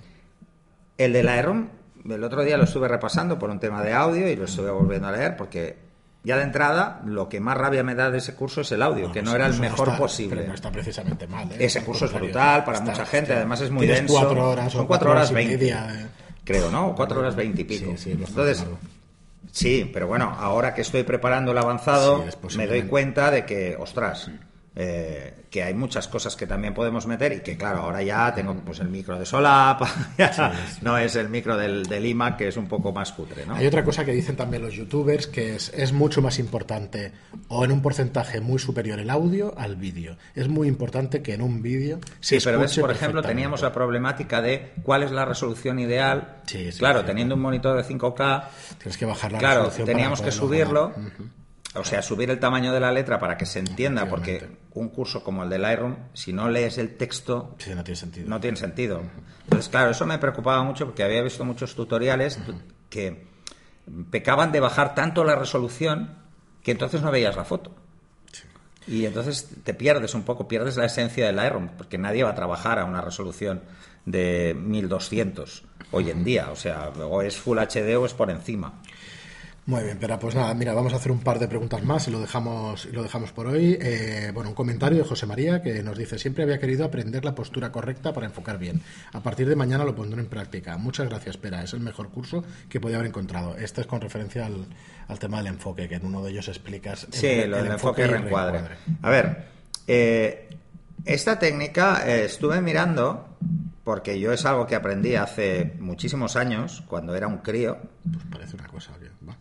El 0.97 1.13
de 1.13 1.23
Lightroom, 1.23 1.69
el 2.11 2.25
otro 2.25 2.43
día 2.43 2.57
lo 2.57 2.65
estuve 2.65 2.89
repasando 2.89 3.39
por 3.39 3.51
un 3.51 3.61
tema 3.61 3.83
de 3.83 3.93
audio 3.93 4.29
y 4.29 4.37
lo 4.37 4.45
estuve 4.47 4.71
volviendo 4.71 5.09
a 5.09 5.13
leer 5.13 5.37
porque 5.37 5.77
ya 6.25 6.37
de 6.37 6.43
entrada 6.43 7.01
lo 7.07 7.29
que 7.29 7.39
más 7.41 7.57
rabia 7.57 7.83
me 7.85 7.95
da 7.95 8.11
de 8.11 8.19
ese 8.19 8.35
curso 8.35 8.63
es 8.63 8.73
el 8.73 8.83
audio, 8.83 9.13
que 9.13 9.23
no 9.23 9.35
era 9.35 9.47
el 9.47 9.55
mejor 9.61 9.89
está- 9.89 9.99
posible. 9.99 10.37
Pero 10.37 10.49
no 10.49 10.55
está 10.55 10.71
precisamente 10.73 11.27
mal. 11.29 11.51
¿eh? 11.53 11.57
Ese 11.61 11.85
curso 11.85 12.07
es 12.07 12.13
brutal 12.13 12.65
para 12.65 12.79
está- 12.79 12.91
mucha 12.91 13.07
gente, 13.07 13.33
además 13.33 13.61
es 13.61 13.71
muy 13.71 13.87
denso. 13.87 14.13
cuatro 14.15 14.51
horas 14.51 14.73
Son 14.73 14.83
o 14.83 14.87
cuatro 14.89 15.11
horas 15.13 15.31
y 15.31 15.35
veinte. 15.35 15.57
media, 15.57 15.87
eh. 15.95 16.07
Creo, 16.45 16.71
¿no? 16.71 16.95
Cuatro 16.97 17.21
horas 17.21 17.37
veinte 17.37 17.61
y 17.61 17.65
pico. 17.65 17.93
Sí, 17.97 18.13
Entonces, 18.13 18.65
sí, 19.53 19.89
pero 19.93 20.07
bueno, 20.09 20.35
ahora 20.39 20.75
que 20.75 20.81
estoy 20.81 21.03
preparando 21.05 21.53
el 21.53 21.59
avanzado, 21.59 22.25
Sí, 22.49 22.57
me 22.59 22.67
doy 22.67 22.83
cuenta 22.83 23.31
de 23.31 23.45
que, 23.47 23.77
ostras, 23.79 24.31
eh, 24.81 25.35
que 25.51 25.65
hay 25.65 25.75
muchas 25.75 26.07
cosas 26.07 26.37
que 26.37 26.47
también 26.47 26.73
podemos 26.73 27.05
meter 27.09 27.33
y 27.33 27.41
que, 27.41 27.57
claro, 27.57 27.81
ahora 27.81 28.01
ya 28.01 28.33
tengo 28.33 28.55
pues 28.65 28.79
el 28.79 28.89
micro 28.89 29.19
de 29.19 29.27
solapa, 29.27 29.93
ya 30.19 30.53
no 30.83 30.97
es 30.97 31.17
el 31.17 31.29
micro 31.29 31.57
del, 31.57 31.87
del 31.87 32.07
iMac, 32.07 32.37
que 32.37 32.47
es 32.47 32.57
un 32.57 32.69
poco 32.69 32.93
más 32.93 33.11
cutre, 33.11 33.45
¿no? 33.45 33.57
Hay 33.57 33.67
otra 33.67 33.83
cosa 33.83 34.05
que 34.05 34.13
dicen 34.13 34.37
también 34.37 34.63
los 34.63 34.75
youtubers, 34.75 35.27
que 35.27 35.57
es, 35.57 35.73
es 35.75 35.93
mucho 35.93 36.23
más 36.23 36.39
importante 36.39 37.11
o 37.49 37.65
en 37.65 37.73
un 37.73 37.83
porcentaje 37.83 38.41
muy 38.41 38.61
superior 38.61 39.01
el 39.01 39.11
audio 39.11 39.53
al 39.59 39.75
vídeo. 39.75 40.17
Es 40.37 40.49
muy 40.49 40.69
importante 40.69 41.23
que 41.23 41.35
en 41.35 41.43
un 41.43 41.61
vídeo 41.61 41.99
se 42.21 42.39
Sí, 42.39 42.45
pero 42.45 42.61
ves, 42.61 42.79
por 42.79 42.93
ejemplo, 42.93 43.21
teníamos 43.21 43.63
la 43.63 43.73
problemática 43.73 44.41
de 44.41 44.75
cuál 44.85 45.03
es 45.03 45.11
la 45.11 45.25
resolución 45.25 45.81
ideal. 45.81 46.37
Sí, 46.47 46.71
claro, 46.79 47.05
teniendo 47.05 47.35
un 47.35 47.41
monitor 47.41 47.77
de 47.77 47.83
5K, 47.83 48.45
Tienes 48.79 48.97
que 48.97 49.07
bajar 49.07 49.33
la 49.33 49.39
claro, 49.39 49.65
resolución 49.65 49.87
teníamos 49.87 50.23
que 50.23 50.31
subirlo. 50.31 50.95
O 51.75 51.85
sea, 51.85 52.03
subir 52.03 52.31
el 52.31 52.39
tamaño 52.41 52.73
de 52.73 52.81
la 52.81 52.91
letra 52.93 53.19
para 53.19 53.37
que 53.37 53.47
se 53.47 53.59
entienda, 53.59 54.09
porque 54.09 54.49
un 54.75 54.89
curso 54.89 55.23
como 55.23 55.43
el 55.45 55.51
de 55.51 55.59
Lightroom, 55.59 55.97
si 56.15 56.33
no 56.33 56.49
lees 56.49 56.79
el 56.79 56.97
texto, 56.97 57.55
Sí, 57.59 57.75
no 57.75 57.85
tiene 57.85 57.97
sentido. 57.97 58.29
no 58.29 58.41
tiene 58.41 58.57
sentido. 58.57 59.03
Entonces, 59.45 59.69
claro, 59.69 59.91
eso 59.91 60.07
me 60.07 60.19
preocupaba 60.19 60.63
mucho 60.63 60.87
porque 60.87 61.03
había 61.03 61.23
visto 61.23 61.45
muchos 61.45 61.75
tutoriales 61.75 62.39
que 62.91 63.27
pecaban 64.11 64.53
de 64.53 64.61
bajar 64.61 64.95
tanto 64.95 65.25
la 65.25 65.37
resolución 65.37 66.17
que 66.63 66.71
entonces 66.73 67.03
no 67.03 67.11
veías 67.11 67.37
la 67.37 67.45
foto. 67.45 67.75
Y 68.87 69.05
entonces 69.05 69.49
te 69.65 69.75
pierdes 69.75 70.15
un 70.15 70.23
poco, 70.23 70.49
pierdes 70.49 70.77
la 70.79 70.87
esencia 70.87 71.27
del 71.27 71.37
Lightroom, 71.37 71.69
porque 71.77 71.99
nadie 71.99 72.25
va 72.25 72.31
a 72.31 72.35
trabajar 72.35 72.79
a 72.79 72.87
una 72.87 73.03
resolución 73.03 73.63
de 74.07 74.57
1200 74.59 75.65
hoy 75.93 76.11
en 76.11 76.25
día. 76.25 76.51
O 76.51 76.57
sea, 76.57 76.89
o 76.89 77.21
es 77.21 77.37
Full 77.37 77.59
HD 77.59 77.97
o 77.99 78.07
es 78.07 78.15
por 78.15 78.31
encima. 78.31 78.81
Muy 79.69 79.85
bien, 79.85 79.99
pero 80.01 80.19
pues 80.19 80.35
nada, 80.35 80.55
mira, 80.55 80.73
vamos 80.73 80.95
a 80.95 80.97
hacer 80.97 81.13
un 81.13 81.21
par 81.21 81.39
de 81.39 81.47
preguntas 81.47 81.85
más 81.85 82.09
y 82.09 82.11
lo 82.11 82.21
dejamos, 82.21 82.87
lo 82.87 83.03
dejamos 83.03 83.33
por 83.33 83.49
hoy. 83.49 83.77
Eh, 83.79 84.31
bueno, 84.33 84.49
un 84.49 84.55
comentario 84.55 84.97
de 84.97 85.05
José 85.05 85.27
María 85.27 85.61
que 85.61 85.83
nos 85.83 85.99
dice, 85.99 86.19
siempre 86.19 86.43
había 86.45 86.59
querido 86.59 86.87
aprender 86.87 87.23
la 87.23 87.35
postura 87.35 87.71
correcta 87.71 88.15
para 88.15 88.25
enfocar 88.25 88.57
bien. 88.59 88.81
A 89.13 89.21
partir 89.21 89.47
de 89.47 89.55
mañana 89.57 89.85
lo 89.85 89.95
pondré 89.95 90.21
en 90.23 90.27
práctica. 90.29 90.79
Muchas 90.79 91.11
gracias, 91.11 91.37
Pera, 91.37 91.63
es 91.63 91.75
el 91.75 91.81
mejor 91.81 92.09
curso 92.09 92.45
que 92.71 92.81
podía 92.81 92.97
haber 92.97 93.09
encontrado. 93.09 93.59
Este 93.59 93.83
es 93.83 93.87
con 93.87 94.01
referencia 94.01 94.47
al, 94.47 94.65
al 95.07 95.19
tema 95.19 95.37
del 95.37 95.49
enfoque, 95.49 95.87
que 95.87 95.97
en 95.97 96.07
uno 96.07 96.25
de 96.25 96.31
ellos 96.31 96.49
explicas 96.49 97.05
el- 97.05 97.13
Sí, 97.13 97.27
el 97.27 97.51
lo 97.51 97.59
del 97.63 97.73
enfoque 97.73 98.05
y 98.05 98.07
reencuadre. 98.07 98.61
A 99.03 99.11
ver, 99.11 99.45
eh, 99.87 100.49
esta 101.05 101.39
técnica 101.39 102.05
eh, 102.09 102.25
estuve 102.25 102.63
mirando 102.63 103.37
porque 103.85 104.19
yo 104.19 104.33
es 104.33 104.47
algo 104.47 104.67
que 104.67 104.77
aprendí 104.77 105.15
hace 105.17 105.75
muchísimos 105.79 106.37
años, 106.37 106.85
cuando 106.89 107.15
era 107.15 107.27
un 107.27 107.39
crío, 107.39 107.77
Pues 108.11 108.25
parece 108.31 108.57
una 108.57 108.67
cosa 108.69 108.93
que... 108.99 109.09
va. 109.29 109.37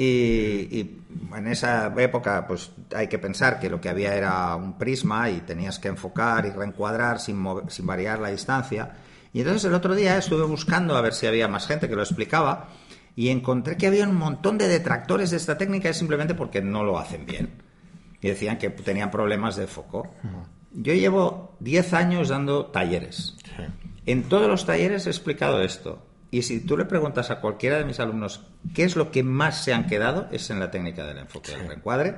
Y, 0.00 0.78
y 0.78 1.00
en 1.36 1.48
esa 1.48 1.92
época, 1.98 2.46
pues 2.46 2.70
hay 2.94 3.08
que 3.08 3.18
pensar 3.18 3.58
que 3.58 3.68
lo 3.68 3.80
que 3.80 3.88
había 3.88 4.14
era 4.14 4.54
un 4.54 4.78
prisma 4.78 5.28
y 5.28 5.40
tenías 5.40 5.80
que 5.80 5.88
enfocar 5.88 6.46
y 6.46 6.50
reencuadrar 6.50 7.18
sin, 7.18 7.44
sin 7.66 7.84
variar 7.84 8.20
la 8.20 8.28
distancia. 8.28 8.92
Y 9.32 9.40
entonces 9.40 9.64
el 9.64 9.74
otro 9.74 9.96
día 9.96 10.16
estuve 10.16 10.44
buscando 10.44 10.96
a 10.96 11.00
ver 11.00 11.14
si 11.14 11.26
había 11.26 11.48
más 11.48 11.66
gente 11.66 11.88
que 11.88 11.96
lo 11.96 12.02
explicaba 12.02 12.68
y 13.16 13.30
encontré 13.30 13.76
que 13.76 13.88
había 13.88 14.06
un 14.06 14.14
montón 14.14 14.56
de 14.56 14.68
detractores 14.68 15.32
de 15.32 15.36
esta 15.36 15.58
técnica 15.58 15.90
y 15.90 15.94
simplemente 15.94 16.34
porque 16.34 16.62
no 16.62 16.84
lo 16.84 16.96
hacen 16.96 17.26
bien. 17.26 17.50
Y 18.20 18.28
decían 18.28 18.56
que 18.58 18.70
tenían 18.70 19.10
problemas 19.10 19.56
de 19.56 19.66
foco. 19.66 20.14
Yo 20.72 20.94
llevo 20.94 21.56
10 21.58 21.92
años 21.94 22.28
dando 22.28 22.66
talleres. 22.66 23.36
En 24.06 24.22
todos 24.28 24.46
los 24.46 24.64
talleres 24.64 25.08
he 25.08 25.10
explicado 25.10 25.60
esto. 25.60 26.06
Y 26.30 26.42
si 26.42 26.60
tú 26.60 26.76
le 26.76 26.84
preguntas 26.84 27.30
a 27.30 27.40
cualquiera 27.40 27.78
de 27.78 27.84
mis 27.84 28.00
alumnos 28.00 28.42
qué 28.74 28.84
es 28.84 28.96
lo 28.96 29.10
que 29.10 29.22
más 29.22 29.64
se 29.64 29.72
han 29.72 29.86
quedado, 29.86 30.28
es 30.30 30.50
en 30.50 30.60
la 30.60 30.70
técnica 30.70 31.06
del 31.06 31.18
enfoque 31.18 31.52
del 31.52 31.66
reencuadre, 31.66 32.16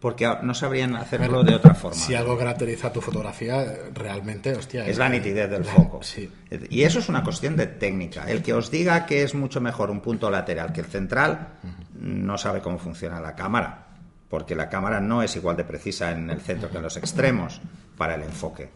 porque 0.00 0.28
no 0.42 0.52
sabrían 0.52 0.96
hacerlo 0.96 1.44
de 1.44 1.54
otra 1.54 1.74
forma. 1.74 1.96
Si 1.96 2.12
algo 2.16 2.36
caracteriza 2.36 2.92
tu 2.92 3.00
fotografía, 3.00 3.64
realmente, 3.94 4.52
hostia... 4.52 4.84
Es 4.84 4.98
la 4.98 5.08
nitidez 5.08 5.48
del 5.48 5.64
foco. 5.64 6.02
Sí. 6.02 6.28
Y 6.70 6.82
eso 6.82 6.98
es 6.98 7.08
una 7.08 7.22
cuestión 7.22 7.56
de 7.56 7.68
técnica. 7.68 8.24
El 8.24 8.42
que 8.42 8.52
os 8.52 8.68
diga 8.68 9.06
que 9.06 9.22
es 9.22 9.36
mucho 9.36 9.60
mejor 9.60 9.92
un 9.92 10.00
punto 10.00 10.28
lateral 10.28 10.72
que 10.72 10.80
el 10.80 10.86
central 10.86 11.50
no 11.94 12.36
sabe 12.36 12.60
cómo 12.60 12.78
funciona 12.78 13.20
la 13.20 13.36
cámara, 13.36 13.86
porque 14.28 14.56
la 14.56 14.68
cámara 14.68 15.00
no 15.00 15.22
es 15.22 15.36
igual 15.36 15.56
de 15.56 15.64
precisa 15.64 16.10
en 16.10 16.30
el 16.30 16.40
centro 16.40 16.68
que 16.68 16.78
en 16.78 16.82
los 16.82 16.96
extremos 16.96 17.60
para 17.96 18.16
el 18.16 18.22
enfoque. 18.22 18.70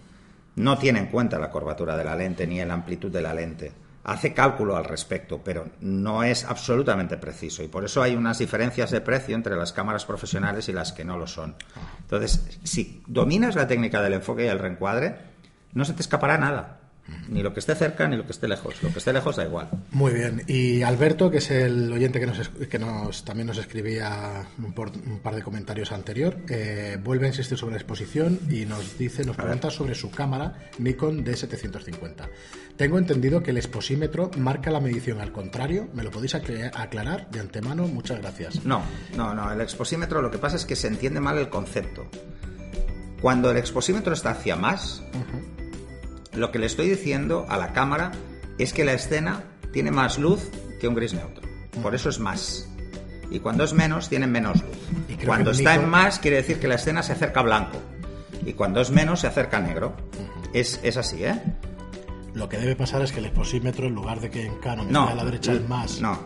No 0.54 0.78
tiene 0.78 1.00
en 1.00 1.06
cuenta 1.06 1.40
la 1.40 1.50
curvatura 1.50 1.96
de 1.96 2.04
la 2.04 2.14
lente 2.14 2.46
ni 2.46 2.64
la 2.64 2.74
amplitud 2.74 3.10
de 3.10 3.22
la 3.22 3.34
lente. 3.34 3.72
Hace 4.08 4.32
cálculo 4.32 4.76
al 4.76 4.84
respecto, 4.84 5.40
pero 5.42 5.66
no 5.80 6.22
es 6.22 6.44
absolutamente 6.44 7.16
preciso. 7.16 7.64
Y 7.64 7.66
por 7.66 7.84
eso 7.84 8.02
hay 8.02 8.14
unas 8.14 8.38
diferencias 8.38 8.92
de 8.92 9.00
precio 9.00 9.34
entre 9.34 9.56
las 9.56 9.72
cámaras 9.72 10.04
profesionales 10.04 10.68
y 10.68 10.72
las 10.72 10.92
que 10.92 11.04
no 11.04 11.18
lo 11.18 11.26
son. 11.26 11.56
Entonces, 12.02 12.60
si 12.62 13.02
dominas 13.08 13.56
la 13.56 13.66
técnica 13.66 14.00
del 14.00 14.12
enfoque 14.12 14.44
y 14.44 14.48
el 14.48 14.60
reencuadre, 14.60 15.16
no 15.72 15.84
se 15.84 15.92
te 15.92 16.02
escapará 16.02 16.38
nada. 16.38 16.78
Ni 17.28 17.42
lo 17.42 17.52
que 17.54 17.60
esté 17.60 17.74
cerca 17.74 18.08
ni 18.08 18.16
lo 18.16 18.24
que 18.24 18.32
esté 18.32 18.48
lejos. 18.48 18.82
Lo 18.82 18.90
que 18.92 18.98
esté 18.98 19.12
lejos 19.12 19.36
da 19.36 19.44
igual. 19.44 19.68
Muy 19.92 20.12
bien. 20.12 20.42
Y 20.48 20.82
Alberto, 20.82 21.30
que 21.30 21.38
es 21.38 21.50
el 21.50 21.92
oyente 21.92 22.18
que 22.20 22.26
nos, 22.26 22.48
que 22.48 22.78
nos 22.78 23.24
también 23.24 23.46
nos 23.46 23.58
escribía 23.58 24.46
un, 24.58 24.72
por- 24.72 24.90
un 24.90 25.20
par 25.20 25.34
de 25.36 25.42
comentarios 25.42 25.92
anterior, 25.92 26.36
eh, 26.48 26.98
vuelve 27.02 27.26
a 27.26 27.28
insistir 27.28 27.56
sobre 27.58 27.72
la 27.72 27.78
exposición 27.78 28.38
y 28.50 28.64
nos 28.66 28.98
dice, 28.98 29.24
nos 29.24 29.36
pregunta 29.36 29.70
sobre 29.70 29.94
su 29.94 30.10
cámara 30.10 30.54
Nikon 30.78 31.24
D750. 31.24 32.28
Tengo 32.76 32.98
entendido 32.98 33.42
que 33.42 33.52
el 33.52 33.56
exposímetro 33.56 34.30
marca 34.38 34.70
la 34.70 34.80
medición 34.80 35.20
al 35.20 35.32
contrario. 35.32 35.88
¿Me 35.94 36.02
lo 36.02 36.10
podéis 36.10 36.34
acla- 36.34 36.70
aclarar 36.74 37.30
de 37.30 37.40
antemano? 37.40 37.86
Muchas 37.86 38.20
gracias. 38.20 38.64
No, 38.64 38.82
no, 39.16 39.32
no. 39.34 39.50
El 39.52 39.60
exposímetro 39.60 40.20
lo 40.22 40.30
que 40.30 40.38
pasa 40.38 40.56
es 40.56 40.64
que 40.64 40.76
se 40.76 40.88
entiende 40.88 41.20
mal 41.20 41.38
el 41.38 41.48
concepto. 41.48 42.08
Cuando 43.20 43.50
el 43.50 43.56
exposímetro 43.56 44.12
está 44.12 44.30
hacia 44.30 44.56
más, 44.56 45.02
lo 46.36 46.52
que 46.52 46.58
le 46.58 46.66
estoy 46.66 46.88
diciendo 46.88 47.46
a 47.48 47.56
la 47.56 47.72
cámara 47.72 48.12
es 48.58 48.72
que 48.72 48.84
la 48.84 48.92
escena 48.92 49.44
tiene 49.72 49.90
más 49.90 50.18
luz 50.18 50.50
que 50.80 50.88
un 50.88 50.94
gris 50.94 51.14
neutro. 51.14 51.46
Por 51.82 51.94
eso 51.94 52.08
es 52.08 52.18
más. 52.18 52.68
Y 53.30 53.40
cuando 53.40 53.64
es 53.64 53.72
menos, 53.72 54.08
tiene 54.08 54.26
menos 54.26 54.62
luz. 54.62 55.18
Cuando 55.24 55.50
está 55.50 55.74
en 55.74 55.88
más, 55.88 56.18
quiere 56.18 56.38
decir 56.38 56.60
que 56.60 56.68
la 56.68 56.76
escena 56.76 57.02
se 57.02 57.12
acerca 57.12 57.40
a 57.40 57.42
blanco. 57.42 57.78
Y 58.44 58.52
cuando 58.52 58.80
es 58.80 58.90
menos, 58.90 59.20
se 59.20 59.26
acerca 59.26 59.58
a 59.58 59.60
negro. 59.60 59.96
es, 60.52 60.80
es 60.82 60.96
así, 60.96 61.24
¿eh? 61.24 61.42
Lo 62.34 62.50
que 62.50 62.58
debe 62.58 62.76
pasar 62.76 63.00
es 63.00 63.12
que 63.12 63.20
el 63.20 63.24
exposímetro, 63.26 63.86
en 63.86 63.94
lugar 63.94 64.20
de 64.20 64.28
que 64.28 64.44
en 64.44 64.56
Canon 64.56 64.92
No, 64.92 65.08
a 65.08 65.14
la 65.14 65.24
derecha 65.24 65.52
el 65.52 65.66
más... 65.66 66.02
No. 66.02 66.18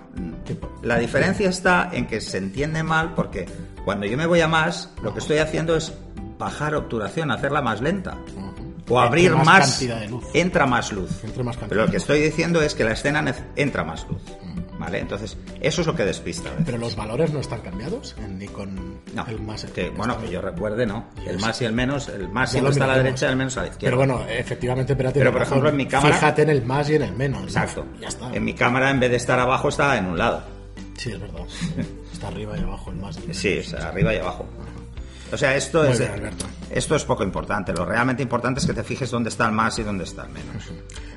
La 0.82 0.98
diferencia 0.98 1.48
está 1.48 1.88
en 1.92 2.08
que 2.08 2.20
se 2.20 2.38
entiende 2.38 2.82
mal 2.82 3.14
porque 3.14 3.46
cuando 3.84 4.06
yo 4.06 4.16
me 4.16 4.26
voy 4.26 4.40
a 4.40 4.48
más, 4.48 4.92
lo 5.04 5.12
que 5.12 5.20
estoy 5.20 5.38
haciendo 5.38 5.76
es 5.76 5.94
bajar 6.36 6.74
obturación, 6.74 7.30
hacerla 7.30 7.62
más 7.62 7.80
lenta. 7.80 8.18
O 8.90 9.00
abrir 9.00 9.32
más 9.34 9.46
más, 9.46 9.70
cantidad 9.70 10.00
de 10.00 10.08
luz. 10.08 10.24
entra 10.34 10.66
más 10.66 10.92
luz. 10.92 11.10
Entre 11.24 11.42
más 11.42 11.56
cantidad 11.56 11.68
Pero 11.70 11.84
lo 11.86 11.90
que 11.90 11.96
estoy 11.98 12.20
diciendo 12.20 12.60
es 12.62 12.74
que 12.74 12.84
la 12.84 12.92
escena 12.92 13.24
entra 13.56 13.84
más 13.84 14.06
luz. 14.08 14.20
¿Vale? 14.78 14.98
Entonces, 14.98 15.36
eso 15.60 15.82
es 15.82 15.86
lo 15.86 15.94
que 15.94 16.06
despista. 16.06 16.48
Pero 16.64 16.78
los 16.78 16.96
valores 16.96 17.32
no 17.34 17.40
están 17.40 17.60
cambiados 17.60 18.16
en 18.18 18.38
Nikon 18.38 19.00
No, 19.14 19.26
el 19.28 19.38
más... 19.42 19.66
que, 19.66 19.90
bueno, 19.90 20.18
que 20.18 20.30
yo 20.30 20.40
recuerde, 20.40 20.86
no. 20.86 21.04
El 21.26 21.38
más 21.38 21.60
y 21.60 21.66
el 21.66 21.74
menos, 21.74 22.08
el 22.08 22.30
más 22.30 22.50
siempre 22.50 22.72
está 22.72 22.84
a 22.84 22.86
la 22.88 22.96
derecha, 22.96 23.28
el 23.28 23.36
menos 23.36 23.58
a 23.58 23.62
la 23.62 23.68
izquierda. 23.68 23.98
Pero 23.98 24.14
bueno, 24.14 24.26
efectivamente, 24.30 24.94
espérate. 24.94 25.18
Pero, 25.20 25.30
tienes 25.32 25.48
por 25.48 25.52
ejemplo, 25.52 25.68
en 25.68 25.76
mi 25.76 25.86
cámara- 25.86 26.14
Fíjate 26.14 26.42
en 26.42 26.48
el 26.48 26.64
más 26.64 26.88
y 26.88 26.94
en 26.94 27.02
el 27.02 27.12
menos. 27.12 27.42
¿no? 27.42 27.46
Exacto. 27.46 27.84
Ya 28.00 28.08
está. 28.08 28.32
En 28.34 28.42
mi 28.42 28.54
cámara, 28.54 28.90
en 28.90 29.00
vez 29.00 29.10
de 29.10 29.16
estar 29.18 29.38
abajo, 29.38 29.68
está 29.68 29.98
en 29.98 30.06
un 30.06 30.16
lado. 30.16 30.42
Sí, 30.96 31.10
es 31.12 31.20
verdad. 31.20 31.40
Está 32.12 32.28
arriba 32.28 32.54
y 32.58 32.62
abajo 32.62 32.90
el 32.90 32.96
más. 32.96 33.16
y 33.16 33.20
el 33.20 33.24
menos. 33.26 33.36
Sí, 33.38 33.62
sea, 33.62 33.88
arriba 33.88 34.14
y 34.14 34.18
abajo. 34.18 34.46
O 35.32 35.36
sea, 35.36 35.54
esto 35.56 35.82
Muy 35.82 35.92
es, 35.92 35.98
bien, 36.00 36.12
Alberto. 36.12 36.44
esto 36.70 36.96
es 36.96 37.04
poco 37.04 37.22
importante. 37.22 37.72
Lo 37.72 37.84
realmente 37.84 38.22
importante 38.22 38.60
es 38.60 38.66
que 38.66 38.72
te 38.74 38.82
fijes 38.82 39.10
dónde 39.10 39.28
está 39.28 39.46
el 39.46 39.52
más 39.52 39.78
y 39.78 39.82
dónde 39.82 40.04
está 40.04 40.24
el 40.24 40.30
menos. 40.30 40.64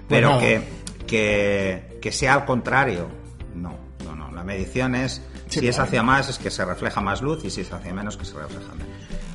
Pero 0.08 0.30
nada. 0.30 0.42
que, 0.42 0.62
que, 1.08 2.00
que 2.02 2.12
sea 2.12 2.34
al 2.36 2.46
contrario, 2.46 3.08
no, 3.56 3.76
no, 4.06 4.16
no. 4.16 4.32
La 4.32 4.44
medición 4.44 4.96
es, 4.96 5.22
Sí, 5.48 5.60
si 5.60 5.68
es 5.68 5.76
pero- 5.76 5.84
hacia 5.88 6.04
más, 6.04 6.30
es 6.30 6.38
que 6.40 6.50
se 6.52 6.64
refleja 6.66 7.02
más 7.02 7.22
luz 7.22 7.44
y 7.46 7.50
si 7.50 7.62
es 7.62 7.72
hacia 7.72 7.94
menos, 7.94 8.18
que 8.18 8.26
se 8.26 8.34
refleja 8.38 8.72
menos. 8.74 8.88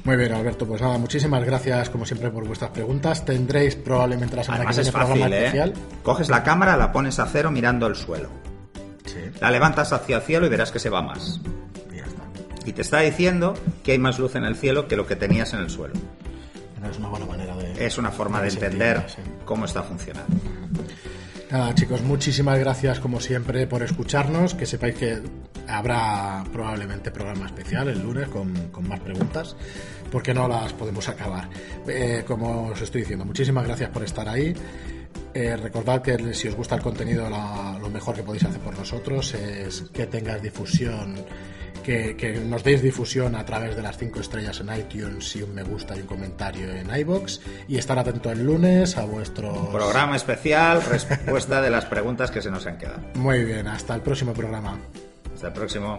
Muy 0.05 0.17
bien, 0.17 0.33
Alberto. 0.33 0.67
Pues 0.67 0.81
nada, 0.81 0.97
muchísimas 0.97 1.45
gracias, 1.45 1.91
como 1.91 2.07
siempre, 2.07 2.31
por 2.31 2.47
vuestras 2.47 2.71
preguntas. 2.71 3.25
Tendréis 3.25 3.77
probablemente 3.77 4.37
la 4.37 4.43
semana 4.45 4.61
Además 4.65 4.77
que 4.77 4.83
es 4.83 4.87
viene 4.93 4.99
programa 5.05 5.21
fácil, 5.25 5.33
¿eh? 5.35 5.47
especial. 5.47 5.75
Coges 6.03 6.29
la 6.31 6.43
cámara, 6.43 6.77
la 6.77 6.93
pones 6.93 7.19
a 7.19 7.27
cero 7.27 7.51
mirando 7.51 7.87
el 7.87 7.95
suelo. 7.95 8.31
Sí. 9.05 9.19
La 9.41 9.51
levantas 9.51 9.93
hacia 9.93 10.17
el 10.17 10.23
cielo 10.23 10.47
y 10.47 10.49
verás 10.49 10.71
que 10.73 10.79
se 10.79 10.89
va 10.89 11.03
más. 11.03 11.41
Y 12.67 12.73
te 12.73 12.83
está 12.83 13.01
diciendo 13.01 13.55
que 13.83 13.93
hay 13.93 13.99
más 13.99 14.19
luz 14.19 14.35
en 14.37 14.45
el 14.45 14.55
cielo 14.57 14.89
que 14.89 14.97
lo 14.97 15.07
que 15.07 15.17
tenías 15.17 15.53
en 15.55 15.61
el 15.61 15.71
suelo. 15.71 15.95
Pero 16.79 16.91
es 16.91 16.99
una 16.99 17.09
buena 17.09 17.27
manera 17.27 17.57
de. 17.57 17.87
Es 17.87 17.99
una 17.99 18.11
forma 18.11 18.41
de 18.43 18.49
de 18.51 18.55
entender 18.55 19.05
sí. 19.09 19.23
cómo 19.45 19.65
está 19.65 19.83
funcionando. 19.83 20.37
Nada, 21.51 21.75
chicos, 21.75 22.03
muchísimas 22.03 22.59
gracias 22.59 23.01
como 23.01 23.21
siempre 23.21 23.67
por 23.67 23.83
escucharnos. 23.83 24.55
Que 24.55 24.67
sepáis 24.67 24.95
que 24.97 25.19
habrá 25.67 26.45
probablemente 26.53 27.11
programa 27.11 27.47
especial 27.47 27.89
el 27.89 28.03
lunes 28.03 28.29
con, 28.29 28.55
con 28.69 28.87
más 28.87 29.01
preguntas, 29.01 29.57
porque 30.13 30.35
no 30.35 30.47
las 30.47 30.73
podemos 30.75 31.09
acabar. 31.09 31.49
Eh, 31.87 32.23
como 32.27 32.69
os 32.69 32.81
estoy 32.83 33.01
diciendo, 33.01 33.25
muchísimas 33.25 33.67
gracias 33.67 33.89
por 33.91 34.05
estar 34.05 34.29
ahí. 34.29 34.53
Eh, 35.35 35.57
recordad 35.57 36.03
que 36.03 36.35
si 36.35 36.49
os 36.49 36.55
gusta 36.55 36.75
el 36.75 36.83
contenido, 36.83 37.29
la- 37.31 37.79
lo 37.81 37.89
mejor 37.89 38.15
que 38.15 38.23
podéis 38.23 38.45
hacer 38.45 38.61
por 38.61 38.77
nosotros 38.79 39.33
es 39.35 39.85
que 39.93 40.07
tengas 40.07 40.43
difusión, 40.43 41.15
que, 41.89 42.17
que 42.17 42.39
nos 42.41 42.63
deis 42.63 42.83
difusión 42.83 43.35
a 43.35 43.47
través 43.47 43.75
de 43.75 43.81
las 43.81 43.97
5 43.97 44.21
estrellas 44.21 44.61
en 44.61 44.69
iTunes 44.77 45.35
y 45.37 45.43
un 45.43 45.55
me 45.55 45.63
gusta 45.63 45.97
y 45.97 46.01
un 46.01 46.07
comentario 46.07 46.71
en 46.71 46.95
iBox 46.95 47.41
y 47.67 47.79
estar 47.79 47.99
atento 47.99 48.31
el 48.31 48.45
lunes 48.45 48.99
a 48.99 49.07
vuestro 49.07 49.71
Programa 49.71 50.15
especial, 50.15 50.83
respuesta 50.85 51.63
de 51.63 51.71
las 51.71 51.87
preguntas 51.87 52.31
que 52.31 52.43
se 52.43 52.51
nos 52.51 52.67
han 52.67 52.77
quedado. 52.77 53.01
Muy 53.15 53.43
bien, 53.43 53.67
hasta 53.69 53.95
el 53.95 54.03
próximo 54.03 54.35
programa. 54.35 54.79
Hasta 55.35 55.47
el 55.47 55.53
próximo. 55.55 55.99